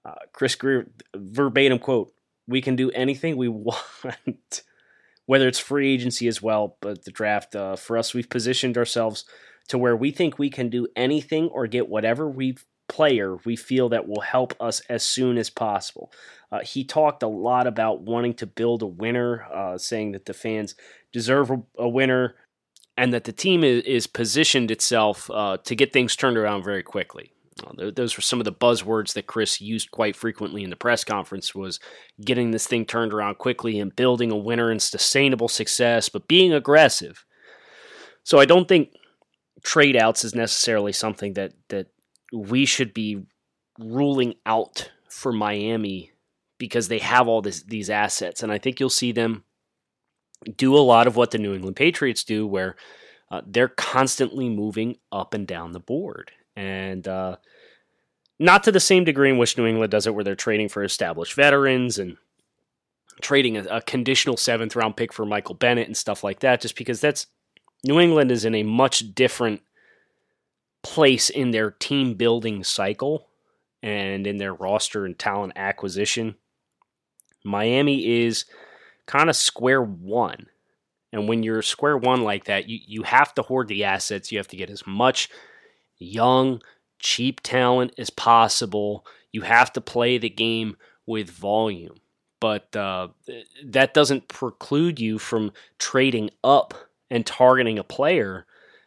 Uh, 0.06 0.14
Chris 0.32 0.54
Grier, 0.54 0.88
verbatim 1.14 1.78
quote, 1.78 2.14
we 2.48 2.62
can 2.62 2.76
do 2.76 2.90
anything 2.92 3.36
we 3.36 3.48
want, 3.48 4.62
whether 5.26 5.48
it's 5.48 5.58
free 5.58 5.92
agency 5.92 6.26
as 6.26 6.40
well, 6.40 6.78
but 6.80 7.04
the 7.04 7.10
draft, 7.10 7.54
uh, 7.54 7.76
for 7.76 7.98
us, 7.98 8.14
we've 8.14 8.30
positioned 8.30 8.78
ourselves 8.78 9.26
to 9.68 9.76
where 9.76 9.96
we 9.96 10.10
think 10.10 10.38
we 10.38 10.48
can 10.48 10.70
do 10.70 10.86
anything 10.96 11.48
or 11.48 11.66
get 11.66 11.90
whatever 11.90 12.30
we 12.30 12.56
player 12.88 13.36
we 13.44 13.56
feel 13.56 13.88
that 13.88 14.08
will 14.08 14.20
help 14.20 14.54
us 14.60 14.80
as 14.88 15.02
soon 15.02 15.38
as 15.38 15.50
possible. 15.50 16.12
Uh, 16.50 16.60
he 16.60 16.84
talked 16.84 17.22
a 17.22 17.28
lot 17.28 17.66
about 17.66 18.02
wanting 18.02 18.34
to 18.34 18.46
build 18.46 18.82
a 18.82 18.86
winner, 18.86 19.44
uh, 19.52 19.76
saying 19.78 20.12
that 20.12 20.26
the 20.26 20.34
fans 20.34 20.74
deserve 21.12 21.50
a, 21.76 21.88
winner 21.88 22.36
and 22.96 23.12
that 23.12 23.24
the 23.24 23.32
team 23.32 23.64
is, 23.64 23.82
is 23.84 24.06
positioned 24.06 24.70
itself 24.70 25.30
uh, 25.32 25.56
to 25.64 25.74
get 25.74 25.92
things 25.92 26.14
turned 26.14 26.36
around 26.36 26.62
very 26.62 26.82
quickly. 26.82 27.32
Uh, 27.66 27.90
those 27.90 28.16
were 28.16 28.22
some 28.22 28.38
of 28.38 28.44
the 28.44 28.52
buzzwords 28.52 29.14
that 29.14 29.26
Chris 29.26 29.60
used 29.60 29.90
quite 29.90 30.14
frequently 30.14 30.62
in 30.62 30.70
the 30.70 30.76
press 30.76 31.04
conference 31.04 31.54
was 31.54 31.80
getting 32.22 32.50
this 32.50 32.66
thing 32.66 32.84
turned 32.84 33.12
around 33.12 33.38
quickly 33.38 33.80
and 33.80 33.96
building 33.96 34.30
a 34.30 34.36
winner 34.36 34.70
and 34.70 34.82
sustainable 34.82 35.48
success, 35.48 36.08
but 36.08 36.28
being 36.28 36.52
aggressive. 36.52 37.24
So 38.24 38.38
I 38.38 38.44
don't 38.44 38.68
think 38.68 38.90
trade 39.62 39.96
outs 39.96 40.24
is 40.24 40.34
necessarily 40.34 40.92
something 40.92 41.32
that 41.34 41.52
that 41.68 41.88
we 42.36 42.66
should 42.66 42.92
be 42.92 43.22
ruling 43.78 44.34
out 44.44 44.90
for 45.08 45.32
Miami 45.32 46.12
because 46.58 46.88
they 46.88 46.98
have 46.98 47.28
all 47.28 47.42
this, 47.42 47.62
these 47.62 47.90
assets. 47.90 48.42
And 48.42 48.52
I 48.52 48.58
think 48.58 48.80
you'll 48.80 48.90
see 48.90 49.12
them 49.12 49.44
do 50.56 50.76
a 50.76 50.78
lot 50.78 51.06
of 51.06 51.16
what 51.16 51.30
the 51.30 51.38
New 51.38 51.54
England 51.54 51.76
Patriots 51.76 52.24
do, 52.24 52.46
where 52.46 52.76
uh, 53.30 53.42
they're 53.46 53.68
constantly 53.68 54.48
moving 54.48 54.96
up 55.10 55.34
and 55.34 55.46
down 55.46 55.72
the 55.72 55.80
board. 55.80 56.32
And 56.54 57.06
uh, 57.06 57.36
not 58.38 58.62
to 58.64 58.72
the 58.72 58.80
same 58.80 59.04
degree 59.04 59.30
in 59.30 59.38
which 59.38 59.56
New 59.56 59.66
England 59.66 59.90
does 59.90 60.06
it, 60.06 60.14
where 60.14 60.24
they're 60.24 60.34
trading 60.34 60.68
for 60.68 60.84
established 60.84 61.34
veterans 61.34 61.98
and 61.98 62.16
trading 63.20 63.56
a, 63.56 63.64
a 63.64 63.80
conditional 63.82 64.36
seventh 64.36 64.76
round 64.76 64.96
pick 64.96 65.12
for 65.12 65.24
Michael 65.26 65.54
Bennett 65.54 65.86
and 65.86 65.96
stuff 65.96 66.22
like 66.22 66.40
that, 66.40 66.60
just 66.60 66.76
because 66.76 67.00
that's 67.00 67.26
New 67.84 68.00
England 68.00 68.30
is 68.30 68.44
in 68.44 68.54
a 68.54 68.62
much 68.62 69.14
different 69.14 69.62
place 70.86 71.28
in 71.28 71.50
their 71.50 71.72
team 71.72 72.14
building 72.14 72.62
cycle 72.62 73.28
and 73.82 74.26
in 74.26 74.38
their 74.38 74.54
roster 74.54 75.04
and 75.04 75.18
talent 75.18 75.52
acquisition. 75.56 76.36
Miami 77.44 78.24
is 78.24 78.44
kind 79.06 79.28
of 79.28 79.36
square 79.36 79.82
one. 79.82 80.46
And 81.12 81.28
when 81.28 81.42
you're 81.42 81.62
square 81.62 81.96
one 81.96 82.22
like 82.22 82.44
that, 82.44 82.68
you, 82.68 82.78
you 82.86 83.02
have 83.02 83.34
to 83.34 83.42
hoard 83.42 83.68
the 83.68 83.84
assets. 83.84 84.30
You 84.30 84.38
have 84.38 84.48
to 84.48 84.56
get 84.56 84.70
as 84.70 84.86
much 84.86 85.28
young, 85.98 86.62
cheap 86.98 87.40
talent 87.42 87.92
as 87.98 88.10
possible. 88.10 89.04
You 89.32 89.42
have 89.42 89.72
to 89.74 89.80
play 89.80 90.18
the 90.18 90.30
game 90.30 90.76
with 91.04 91.30
volume. 91.30 91.96
But 92.40 92.74
uh, 92.76 93.08
that 93.64 93.92
doesn't 93.92 94.28
preclude 94.28 95.00
you 95.00 95.18
from 95.18 95.52
trading 95.78 96.30
up 96.44 96.74
and 97.10 97.24
targeting 97.26 97.78
a 97.78 97.84
player 97.84 98.46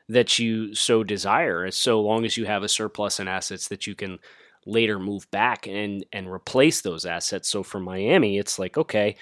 that 0.10 0.40
you 0.40 0.74
so 0.74 1.04
desire, 1.04 1.70
so 1.72 2.02
long 2.02 2.26
as 2.26 2.36
you 2.36 2.46
have 2.46 2.64
a 2.64 2.68
surplus 2.68 3.20
in 3.20 3.28
assets 3.28 3.68
that 3.68 3.86
you 3.88 3.96
can 3.96 4.20
later 4.66 5.00
move 5.00 5.30
back 5.32 5.68
and 5.68 6.06
and 6.12 6.30
replace 6.30 6.82
those 6.82 7.06
assets. 7.06 7.48
So 7.48 7.64
for 7.64 7.80
Miami, 7.80 8.38
it's 8.38 8.60
like 8.60 8.78
okay, 8.78 9.16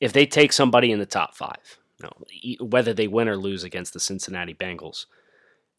if 0.00 0.12
they 0.12 0.24
take 0.24 0.52
somebody 0.52 0.92
in 0.92 0.98
the 0.98 1.06
top 1.06 1.34
five, 1.34 1.78
you 1.98 2.56
know, 2.58 2.66
whether 2.66 2.94
they 2.94 3.08
win 3.08 3.28
or 3.28 3.36
lose 3.36 3.64
against 3.64 3.92
the 3.92 4.00
Cincinnati 4.00 4.54
Bengals, 4.54 5.06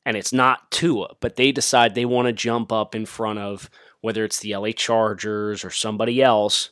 and 0.06 0.18
it's 0.18 0.34
not 0.34 0.70
Tua, 0.72 1.16
but 1.22 1.38
they 1.38 1.52
decide 1.52 1.96
they 1.96 2.06
want 2.06 2.28
to 2.28 2.34
jump 2.34 2.72
up 2.72 2.96
in 2.96 3.06
front 3.06 3.40
of 3.40 3.70
whether 4.02 4.24
it's 4.24 4.40
the 4.40 4.56
LA 4.56 4.72
Chargers 4.72 5.63
or 5.63 5.72
somebody 5.72 6.22
else 6.22 6.70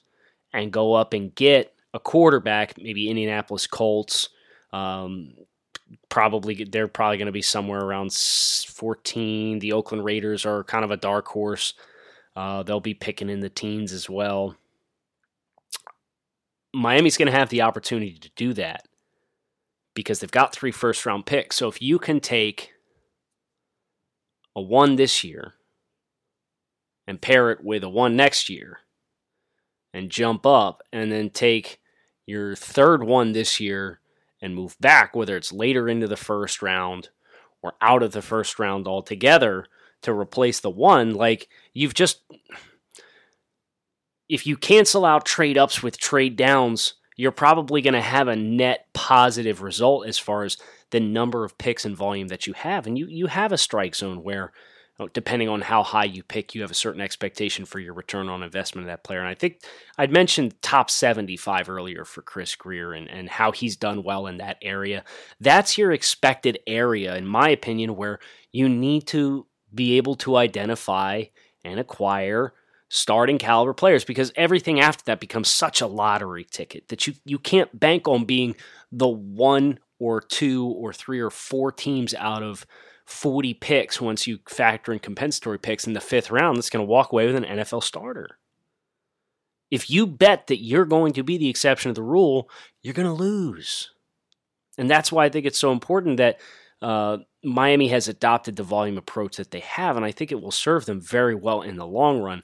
and 0.53 0.71
go 0.71 0.93
up 0.93 1.13
and 1.13 1.33
get 1.35 1.73
a 1.93 1.99
quarterback, 1.99 2.77
maybe 2.77 3.09
Indianapolis 3.09 3.67
Colts, 3.67 4.29
um, 4.71 5.33
probably 6.09 6.63
they're 6.63 6.87
probably 6.87 7.17
going 7.17 7.27
to 7.27 7.31
be 7.31 7.41
somewhere 7.41 7.81
around 7.81 8.13
14. 8.13 9.59
The 9.59 9.73
Oakland 9.73 10.03
Raiders 10.03 10.45
are 10.45 10.63
kind 10.63 10.83
of 10.83 10.91
a 10.91 10.97
dark 10.97 11.27
horse. 11.27 11.73
Uh, 12.35 12.63
they'll 12.63 12.79
be 12.79 12.93
picking 12.93 13.29
in 13.29 13.39
the 13.39 13.49
teens 13.49 13.91
as 13.91 14.09
well. 14.09 14.55
Miami's 16.73 17.17
going 17.17 17.31
to 17.31 17.37
have 17.37 17.49
the 17.49 17.61
opportunity 17.61 18.17
to 18.17 18.29
do 18.35 18.53
that 18.53 18.87
because 19.93 20.19
they've 20.19 20.31
got 20.31 20.53
three 20.53 20.71
first 20.71 21.05
round 21.05 21.25
picks. 21.25 21.55
So 21.55 21.69
if 21.69 21.81
you 21.81 21.99
can 21.99 22.19
take 22.19 22.71
a 24.55 24.61
one 24.61 24.95
this 24.95 25.23
year 25.23 25.53
and 27.07 27.21
pair 27.21 27.51
it 27.51 27.63
with 27.63 27.83
a 27.83 27.89
one 27.89 28.15
next 28.15 28.49
year 28.49 28.79
and 29.93 30.09
jump 30.09 30.45
up 30.45 30.83
and 30.91 31.11
then 31.11 31.29
take 31.29 31.79
your 32.25 32.55
third 32.55 33.03
one 33.03 33.31
this 33.31 33.59
year 33.59 33.99
and 34.45 34.55
move 34.55 34.77
back, 34.79 35.15
whether 35.15 35.35
it's 35.35 35.51
later 35.51 35.89
into 35.89 36.07
the 36.07 36.15
first 36.15 36.61
round 36.61 37.09
or 37.63 37.73
out 37.81 38.03
of 38.03 38.11
the 38.11 38.21
first 38.21 38.59
round 38.59 38.87
altogether 38.87 39.65
to 40.03 40.13
replace 40.13 40.59
the 40.59 40.69
one, 40.69 41.15
like 41.15 41.49
you've 41.73 41.95
just. 41.95 42.21
If 44.29 44.47
you 44.47 44.55
cancel 44.55 45.05
out 45.05 45.25
trade 45.25 45.57
ups 45.57 45.83
with 45.83 45.97
trade 45.97 46.35
downs, 46.35 46.93
you're 47.15 47.31
probably 47.31 47.81
going 47.81 47.93
to 47.93 48.01
have 48.01 48.27
a 48.27 48.35
net 48.35 48.87
positive 48.93 49.61
result 49.61 50.07
as 50.07 50.17
far 50.17 50.43
as 50.43 50.57
the 50.91 50.99
number 50.99 51.43
of 51.43 51.57
picks 51.57 51.85
and 51.85 51.95
volume 51.95 52.27
that 52.29 52.47
you 52.47 52.53
have. 52.53 52.87
And 52.87 52.97
you, 52.97 53.07
you 53.07 53.27
have 53.27 53.51
a 53.51 53.57
strike 53.57 53.95
zone 53.95 54.23
where 54.23 54.51
depending 55.13 55.49
on 55.49 55.61
how 55.61 55.83
high 55.83 56.05
you 56.05 56.23
pick, 56.23 56.55
you 56.55 56.61
have 56.61 56.71
a 56.71 56.75
certain 56.75 57.01
expectation 57.01 57.65
for 57.65 57.79
your 57.79 57.93
return 57.93 58.29
on 58.29 58.43
investment 58.43 58.85
of 58.85 58.87
that 58.87 59.03
player. 59.03 59.19
And 59.19 59.27
I 59.27 59.35
think 59.35 59.61
I'd 59.97 60.11
mentioned 60.11 60.61
top 60.61 60.89
75 60.89 61.69
earlier 61.69 62.05
for 62.05 62.21
Chris 62.21 62.55
Grier 62.55 62.93
and, 62.93 63.09
and 63.09 63.29
how 63.29 63.51
he's 63.51 63.75
done 63.75 64.03
well 64.03 64.25
in 64.27 64.37
that 64.37 64.57
area. 64.61 65.03
That's 65.39 65.77
your 65.77 65.91
expected 65.91 66.59
area, 66.65 67.15
in 67.15 67.27
my 67.27 67.49
opinion, 67.49 67.97
where 67.97 68.19
you 68.51 68.69
need 68.69 69.07
to 69.07 69.47
be 69.73 69.97
able 69.97 70.15
to 70.15 70.37
identify 70.37 71.23
and 71.65 71.79
acquire 71.79 72.53
starting 72.87 73.37
caliber 73.37 73.73
players 73.73 74.05
because 74.05 74.31
everything 74.35 74.79
after 74.79 75.03
that 75.05 75.19
becomes 75.19 75.49
such 75.49 75.81
a 75.81 75.87
lottery 75.87 76.45
ticket 76.45 76.87
that 76.87 77.05
you, 77.05 77.13
you 77.25 77.37
can't 77.37 77.77
bank 77.77 78.07
on 78.07 78.23
being 78.23 78.55
the 78.91 79.07
one 79.07 79.79
or 79.99 80.21
two 80.21 80.67
or 80.67 80.93
three 80.93 81.19
or 81.19 81.29
four 81.29 81.71
teams 81.71 82.13
out 82.13 82.43
of 82.43 82.65
40 83.05 83.53
picks 83.55 84.01
once 84.01 84.25
you 84.25 84.39
factor 84.47 84.91
in 84.91 84.99
compensatory 84.99 85.59
picks 85.59 85.85
in 85.85 85.93
the 85.93 86.01
fifth 86.01 86.31
round 86.31 86.57
that's 86.57 86.69
going 86.69 86.85
to 86.85 86.89
walk 86.89 87.11
away 87.11 87.27
with 87.27 87.35
an 87.35 87.43
NFL 87.43 87.83
starter. 87.83 88.37
If 89.69 89.89
you 89.89 90.07
bet 90.07 90.47
that 90.47 90.63
you're 90.63 90.85
going 90.85 91.13
to 91.13 91.23
be 91.23 91.37
the 91.37 91.49
exception 91.49 91.89
of 91.89 91.95
the 91.95 92.03
rule, 92.03 92.49
you're 92.81 92.93
going 92.93 93.07
to 93.07 93.13
lose. 93.13 93.91
And 94.77 94.89
that's 94.89 95.11
why 95.11 95.25
I 95.25 95.29
think 95.29 95.45
it's 95.45 95.59
so 95.59 95.71
important 95.71 96.17
that 96.17 96.39
uh, 96.81 97.17
Miami 97.43 97.87
has 97.89 98.07
adopted 98.07 98.55
the 98.55 98.63
volume 98.63 98.97
approach 98.97 99.37
that 99.37 99.51
they 99.51 99.61
have, 99.61 99.95
and 99.95 100.05
I 100.05 100.11
think 100.11 100.31
it 100.31 100.41
will 100.41 100.51
serve 100.51 100.85
them 100.85 100.99
very 100.99 101.35
well 101.35 101.61
in 101.61 101.77
the 101.77 101.87
long 101.87 102.19
run. 102.21 102.43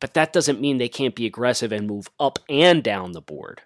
But 0.00 0.14
that 0.14 0.32
doesn't 0.32 0.60
mean 0.60 0.76
they 0.76 0.88
can't 0.88 1.14
be 1.14 1.26
aggressive 1.26 1.72
and 1.72 1.86
move 1.86 2.08
up 2.20 2.38
and 2.48 2.82
down 2.82 3.12
the 3.12 3.20
board 3.20 3.62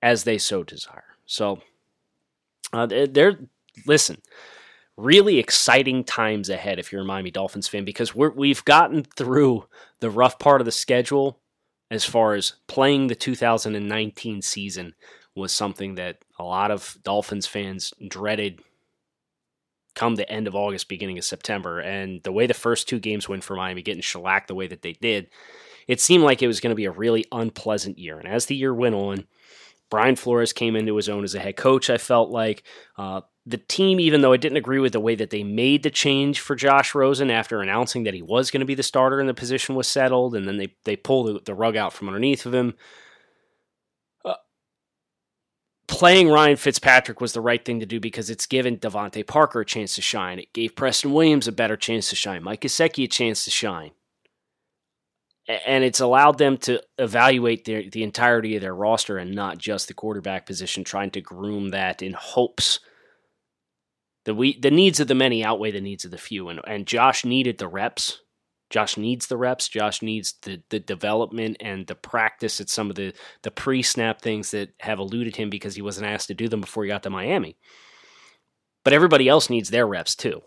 as 0.00 0.24
they 0.24 0.38
so 0.38 0.62
desire. 0.62 1.16
So 1.26 1.60
uh, 2.72 2.86
they're 2.86 3.38
listen 3.86 4.20
really 5.00 5.38
exciting 5.38 6.04
times 6.04 6.48
ahead 6.48 6.78
if 6.78 6.92
you're 6.92 7.02
a 7.02 7.04
Miami 7.04 7.30
Dolphins 7.30 7.68
fan 7.68 7.84
because 7.84 8.14
we're, 8.14 8.30
we've 8.30 8.64
gotten 8.64 9.04
through 9.04 9.66
the 10.00 10.10
rough 10.10 10.38
part 10.38 10.60
of 10.60 10.64
the 10.64 10.72
schedule 10.72 11.40
as 11.90 12.04
far 12.04 12.34
as 12.34 12.54
playing 12.66 13.08
the 13.08 13.14
2019 13.14 14.42
season 14.42 14.94
was 15.34 15.52
something 15.52 15.94
that 15.96 16.18
a 16.38 16.44
lot 16.44 16.70
of 16.70 16.96
Dolphins 17.02 17.46
fans 17.46 17.92
dreaded 18.06 18.60
come 19.94 20.14
the 20.14 20.30
end 20.30 20.46
of 20.46 20.54
August, 20.54 20.88
beginning 20.88 21.18
of 21.18 21.24
September. 21.24 21.80
And 21.80 22.22
the 22.22 22.32
way 22.32 22.46
the 22.46 22.54
first 22.54 22.88
two 22.88 22.98
games 22.98 23.28
went 23.28 23.42
for 23.42 23.56
Miami, 23.56 23.82
getting 23.82 24.02
shellacked 24.02 24.48
the 24.48 24.54
way 24.54 24.66
that 24.66 24.82
they 24.82 24.92
did, 24.92 25.28
it 25.88 26.00
seemed 26.00 26.24
like 26.24 26.42
it 26.42 26.46
was 26.46 26.60
going 26.60 26.70
to 26.70 26.76
be 26.76 26.84
a 26.84 26.92
really 26.92 27.24
unpleasant 27.32 27.98
year. 27.98 28.18
And 28.18 28.28
as 28.28 28.46
the 28.46 28.54
year 28.54 28.74
went 28.74 28.94
on, 28.94 29.26
Brian 29.90 30.14
Flores 30.14 30.52
came 30.52 30.76
into 30.76 30.94
his 30.94 31.08
own 31.08 31.24
as 31.24 31.34
a 31.34 31.40
head 31.40 31.56
coach. 31.56 31.90
I 31.90 31.98
felt 31.98 32.30
like 32.30 32.62
uh, 32.96 33.22
the 33.50 33.58
team, 33.58 34.00
even 34.00 34.20
though 34.20 34.32
I 34.32 34.36
didn't 34.36 34.58
agree 34.58 34.78
with 34.78 34.92
the 34.92 35.00
way 35.00 35.14
that 35.14 35.30
they 35.30 35.42
made 35.42 35.82
the 35.82 35.90
change 35.90 36.40
for 36.40 36.56
Josh 36.56 36.94
Rosen 36.94 37.30
after 37.30 37.60
announcing 37.60 38.04
that 38.04 38.14
he 38.14 38.22
was 38.22 38.50
going 38.50 38.60
to 38.60 38.66
be 38.66 38.74
the 38.74 38.82
starter 38.82 39.20
and 39.20 39.28
the 39.28 39.34
position 39.34 39.74
was 39.74 39.88
settled, 39.88 40.34
and 40.34 40.46
then 40.46 40.56
they 40.56 40.74
they 40.84 40.96
pulled 40.96 41.26
the, 41.26 41.40
the 41.44 41.54
rug 41.54 41.76
out 41.76 41.92
from 41.92 42.08
underneath 42.08 42.46
of 42.46 42.54
him. 42.54 42.74
Uh, 44.24 44.34
playing 45.86 46.28
Ryan 46.28 46.56
Fitzpatrick 46.56 47.20
was 47.20 47.32
the 47.32 47.40
right 47.40 47.64
thing 47.64 47.80
to 47.80 47.86
do 47.86 48.00
because 48.00 48.30
it's 48.30 48.46
given 48.46 48.78
DeVante 48.78 49.26
Parker 49.26 49.60
a 49.60 49.66
chance 49.66 49.94
to 49.96 50.02
shine. 50.02 50.38
It 50.38 50.52
gave 50.52 50.76
Preston 50.76 51.12
Williams 51.12 51.48
a 51.48 51.52
better 51.52 51.76
chance 51.76 52.10
to 52.10 52.16
shine, 52.16 52.42
Mike 52.42 52.62
Gesicki 52.62 53.04
a 53.04 53.08
chance 53.08 53.44
to 53.44 53.50
shine 53.50 53.90
and 55.66 55.82
it's 55.82 56.00
allowed 56.00 56.38
them 56.38 56.56
to 56.56 56.80
evaluate 56.98 57.64
their, 57.64 57.82
the 57.90 58.02
entirety 58.02 58.54
of 58.54 58.62
their 58.62 58.74
roster 58.74 59.18
and 59.18 59.34
not 59.34 59.58
just 59.58 59.88
the 59.88 59.94
quarterback 59.94 60.46
position, 60.46 60.84
trying 60.84 61.10
to 61.10 61.20
groom 61.20 61.70
that 61.70 62.02
in 62.02 62.12
hopes 62.12 62.80
that 64.24 64.34
we 64.34 64.58
the 64.58 64.70
needs 64.70 65.00
of 65.00 65.08
the 65.08 65.14
many 65.14 65.44
outweigh 65.44 65.70
the 65.70 65.80
needs 65.80 66.04
of 66.04 66.10
the 66.10 66.18
few. 66.18 66.48
And 66.48 66.60
and 66.66 66.86
Josh 66.86 67.24
needed 67.24 67.58
the 67.58 67.68
reps. 67.68 68.20
Josh 68.70 68.96
needs 68.96 69.26
the 69.26 69.36
reps. 69.36 69.68
Josh 69.68 70.00
needs 70.00 70.34
the, 70.42 70.62
the 70.70 70.78
development 70.78 71.56
and 71.60 71.88
the 71.88 71.96
practice 71.96 72.60
at 72.60 72.68
some 72.68 72.88
of 72.88 72.94
the, 72.94 73.12
the 73.42 73.50
pre 73.50 73.82
snap 73.82 74.22
things 74.22 74.52
that 74.52 74.70
have 74.78 75.00
eluded 75.00 75.34
him 75.34 75.50
because 75.50 75.74
he 75.74 75.82
wasn't 75.82 76.06
asked 76.06 76.28
to 76.28 76.34
do 76.34 76.48
them 76.48 76.60
before 76.60 76.84
he 76.84 76.88
got 76.88 77.02
to 77.02 77.10
Miami. 77.10 77.56
But 78.84 78.92
everybody 78.92 79.28
else 79.28 79.50
needs 79.50 79.70
their 79.70 79.86
reps 79.86 80.14
too. 80.14 80.42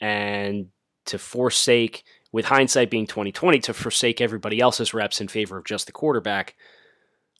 And 0.00 0.68
to 1.06 1.18
forsake 1.18 2.04
with 2.32 2.46
hindsight 2.46 2.90
being 2.90 3.06
2020 3.06 3.58
to 3.60 3.74
forsake 3.74 4.20
everybody 4.20 4.60
else's 4.60 4.94
reps 4.94 5.20
in 5.20 5.28
favor 5.28 5.58
of 5.58 5.64
just 5.64 5.86
the 5.86 5.92
quarterback 5.92 6.54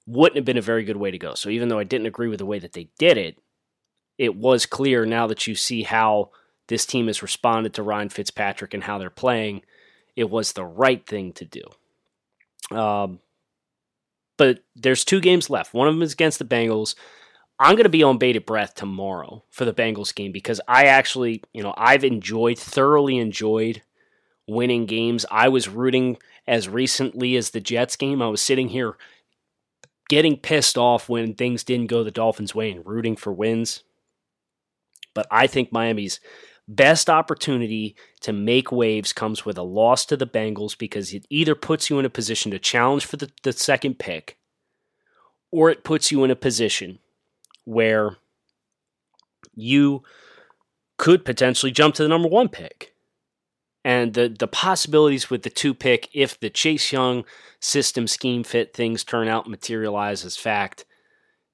wouldn't 0.06 0.36
have 0.36 0.44
been 0.44 0.58
a 0.58 0.62
very 0.62 0.84
good 0.84 0.96
way 0.96 1.10
to 1.10 1.18
go. 1.18 1.34
So 1.34 1.48
even 1.48 1.68
though 1.68 1.78
I 1.78 1.84
didn't 1.84 2.06
agree 2.06 2.28
with 2.28 2.38
the 2.38 2.46
way 2.46 2.58
that 2.58 2.74
they 2.74 2.90
did 2.98 3.16
it, 3.16 3.38
it 4.18 4.36
was 4.36 4.66
clear 4.66 5.04
now 5.04 5.26
that 5.26 5.46
you 5.46 5.54
see 5.54 5.82
how 5.82 6.30
this 6.68 6.86
team 6.86 7.06
has 7.08 7.22
responded 7.22 7.74
to 7.74 7.82
Ryan 7.82 8.08
Fitzpatrick 8.08 8.74
and 8.74 8.84
how 8.84 8.98
they're 8.98 9.10
playing, 9.10 9.62
it 10.16 10.30
was 10.30 10.52
the 10.52 10.64
right 10.64 11.04
thing 11.06 11.32
to 11.34 11.44
do. 11.44 12.76
Um, 12.76 13.20
but 14.36 14.60
there's 14.74 15.04
two 15.04 15.20
games 15.20 15.50
left. 15.50 15.74
One 15.74 15.88
of 15.88 15.94
them 15.94 16.02
is 16.02 16.12
against 16.12 16.38
the 16.38 16.44
Bengals. 16.44 16.94
I'm 17.58 17.76
going 17.76 17.84
to 17.84 17.90
be 17.90 18.02
on 18.02 18.18
bated 18.18 18.46
breath 18.46 18.74
tomorrow 18.74 19.44
for 19.50 19.64
the 19.64 19.74
Bengals 19.74 20.14
game 20.14 20.32
because 20.32 20.60
I 20.66 20.86
actually, 20.86 21.42
you 21.52 21.62
know, 21.62 21.74
I've 21.76 22.04
enjoyed, 22.04 22.58
thoroughly 22.58 23.18
enjoyed 23.18 23.82
winning 24.48 24.86
games. 24.86 25.24
I 25.30 25.48
was 25.48 25.68
rooting 25.68 26.18
as 26.46 26.68
recently 26.68 27.36
as 27.36 27.50
the 27.50 27.60
Jets 27.60 27.96
game. 27.96 28.20
I 28.20 28.28
was 28.28 28.42
sitting 28.42 28.70
here 28.70 28.96
getting 30.08 30.36
pissed 30.36 30.76
off 30.76 31.08
when 31.08 31.34
things 31.34 31.64
didn't 31.64 31.86
go 31.86 32.02
the 32.02 32.10
Dolphins' 32.10 32.54
way 32.54 32.70
and 32.70 32.84
rooting 32.84 33.16
for 33.16 33.32
wins. 33.32 33.84
But 35.14 35.26
I 35.30 35.46
think 35.46 35.72
Miami's 35.72 36.20
best 36.66 37.08
opportunity 37.08 37.96
to 38.20 38.32
make 38.32 38.72
waves 38.72 39.12
comes 39.12 39.44
with 39.44 39.58
a 39.58 39.62
loss 39.62 40.04
to 40.06 40.16
the 40.16 40.26
Bengals 40.26 40.76
because 40.76 41.12
it 41.12 41.26
either 41.30 41.54
puts 41.54 41.90
you 41.90 41.98
in 41.98 42.04
a 42.04 42.10
position 42.10 42.50
to 42.50 42.58
challenge 42.58 43.04
for 43.04 43.16
the, 43.16 43.30
the 43.42 43.52
second 43.52 43.98
pick 43.98 44.38
or 45.50 45.70
it 45.70 45.84
puts 45.84 46.10
you 46.10 46.24
in 46.24 46.30
a 46.30 46.36
position 46.36 46.98
where 47.64 48.16
you 49.54 50.02
could 50.96 51.24
potentially 51.24 51.70
jump 51.70 51.94
to 51.94 52.02
the 52.02 52.08
number 52.08 52.28
one 52.28 52.48
pick. 52.48 52.92
And 53.84 54.14
the 54.14 54.34
the 54.36 54.48
possibilities 54.48 55.28
with 55.28 55.42
the 55.42 55.50
two 55.50 55.74
pick 55.74 56.08
if 56.14 56.40
the 56.40 56.48
Chase 56.48 56.90
Young 56.90 57.24
system 57.60 58.06
scheme 58.06 58.42
fit 58.42 58.72
things 58.72 59.04
turn 59.04 59.28
out 59.28 59.48
materialize 59.48 60.24
as 60.24 60.36
fact 60.36 60.86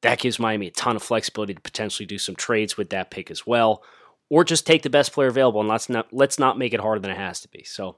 that 0.03 0.19
gives 0.19 0.39
Miami 0.39 0.69
a 0.69 0.71
ton 0.71 0.97
of 0.97 1.03
flexibility 1.03 1.55
to 1.55 1.61
potentially 1.61 2.07
do 2.07 2.19
some 2.19 2.35
trades 2.35 2.77
with 2.77 2.91
that 2.91 3.11
pick 3.11 3.31
as 3.31 3.47
well 3.47 3.83
or 4.29 4.45
just 4.45 4.67
take 4.67 4.83
the 4.83 4.91
best 4.91 5.13
player 5.13 5.29
available 5.29 5.61
and 5.61 5.69
let's 5.69 5.89
not 5.89 6.13
let's 6.13 6.39
not 6.39 6.59
make 6.59 6.73
it 6.73 6.81
harder 6.81 7.01
than 7.01 7.11
it 7.11 7.17
has 7.17 7.41
to 7.41 7.49
be 7.49 7.65
so 7.65 7.97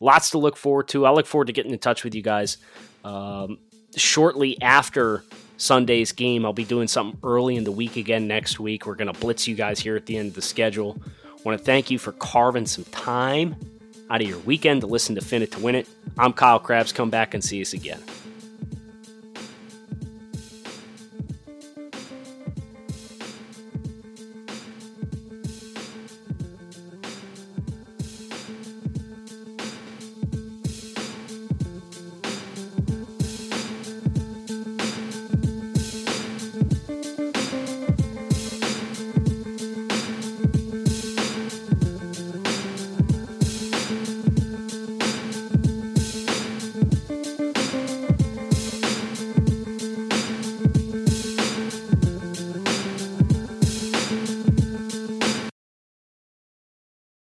lots 0.00 0.30
to 0.30 0.38
look 0.38 0.56
forward 0.56 0.88
to 0.88 1.06
I 1.06 1.10
look 1.10 1.26
forward 1.26 1.46
to 1.46 1.52
getting 1.52 1.72
in 1.72 1.78
touch 1.78 2.04
with 2.04 2.14
you 2.14 2.22
guys 2.22 2.58
um, 3.04 3.58
shortly 3.96 4.60
after 4.60 5.24
Sunday's 5.56 6.12
game 6.12 6.44
I'll 6.44 6.52
be 6.52 6.64
doing 6.64 6.88
something 6.88 7.18
early 7.22 7.56
in 7.56 7.64
the 7.64 7.72
week 7.72 7.96
again 7.96 8.26
next 8.26 8.58
week 8.58 8.86
we're 8.86 8.96
going 8.96 9.12
to 9.12 9.18
blitz 9.18 9.46
you 9.46 9.54
guys 9.54 9.78
here 9.78 9.96
at 9.96 10.06
the 10.06 10.16
end 10.16 10.28
of 10.28 10.34
the 10.34 10.42
schedule 10.42 11.00
want 11.44 11.58
to 11.58 11.64
thank 11.64 11.90
you 11.90 11.98
for 11.98 12.12
carving 12.12 12.66
some 12.66 12.84
time 12.84 13.54
out 14.10 14.20
of 14.20 14.28
your 14.28 14.38
weekend 14.40 14.80
to 14.80 14.86
listen 14.86 15.14
to 15.14 15.20
Fin 15.20 15.42
It 15.42 15.52
to 15.52 15.60
Win 15.60 15.74
It. 15.74 15.88
I'm 16.18 16.32
Kyle 16.32 16.58
Crabbs. 16.58 16.92
Come 16.92 17.10
back 17.10 17.34
and 17.34 17.44
see 17.44 17.60
us 17.60 17.72
again. 17.72 18.02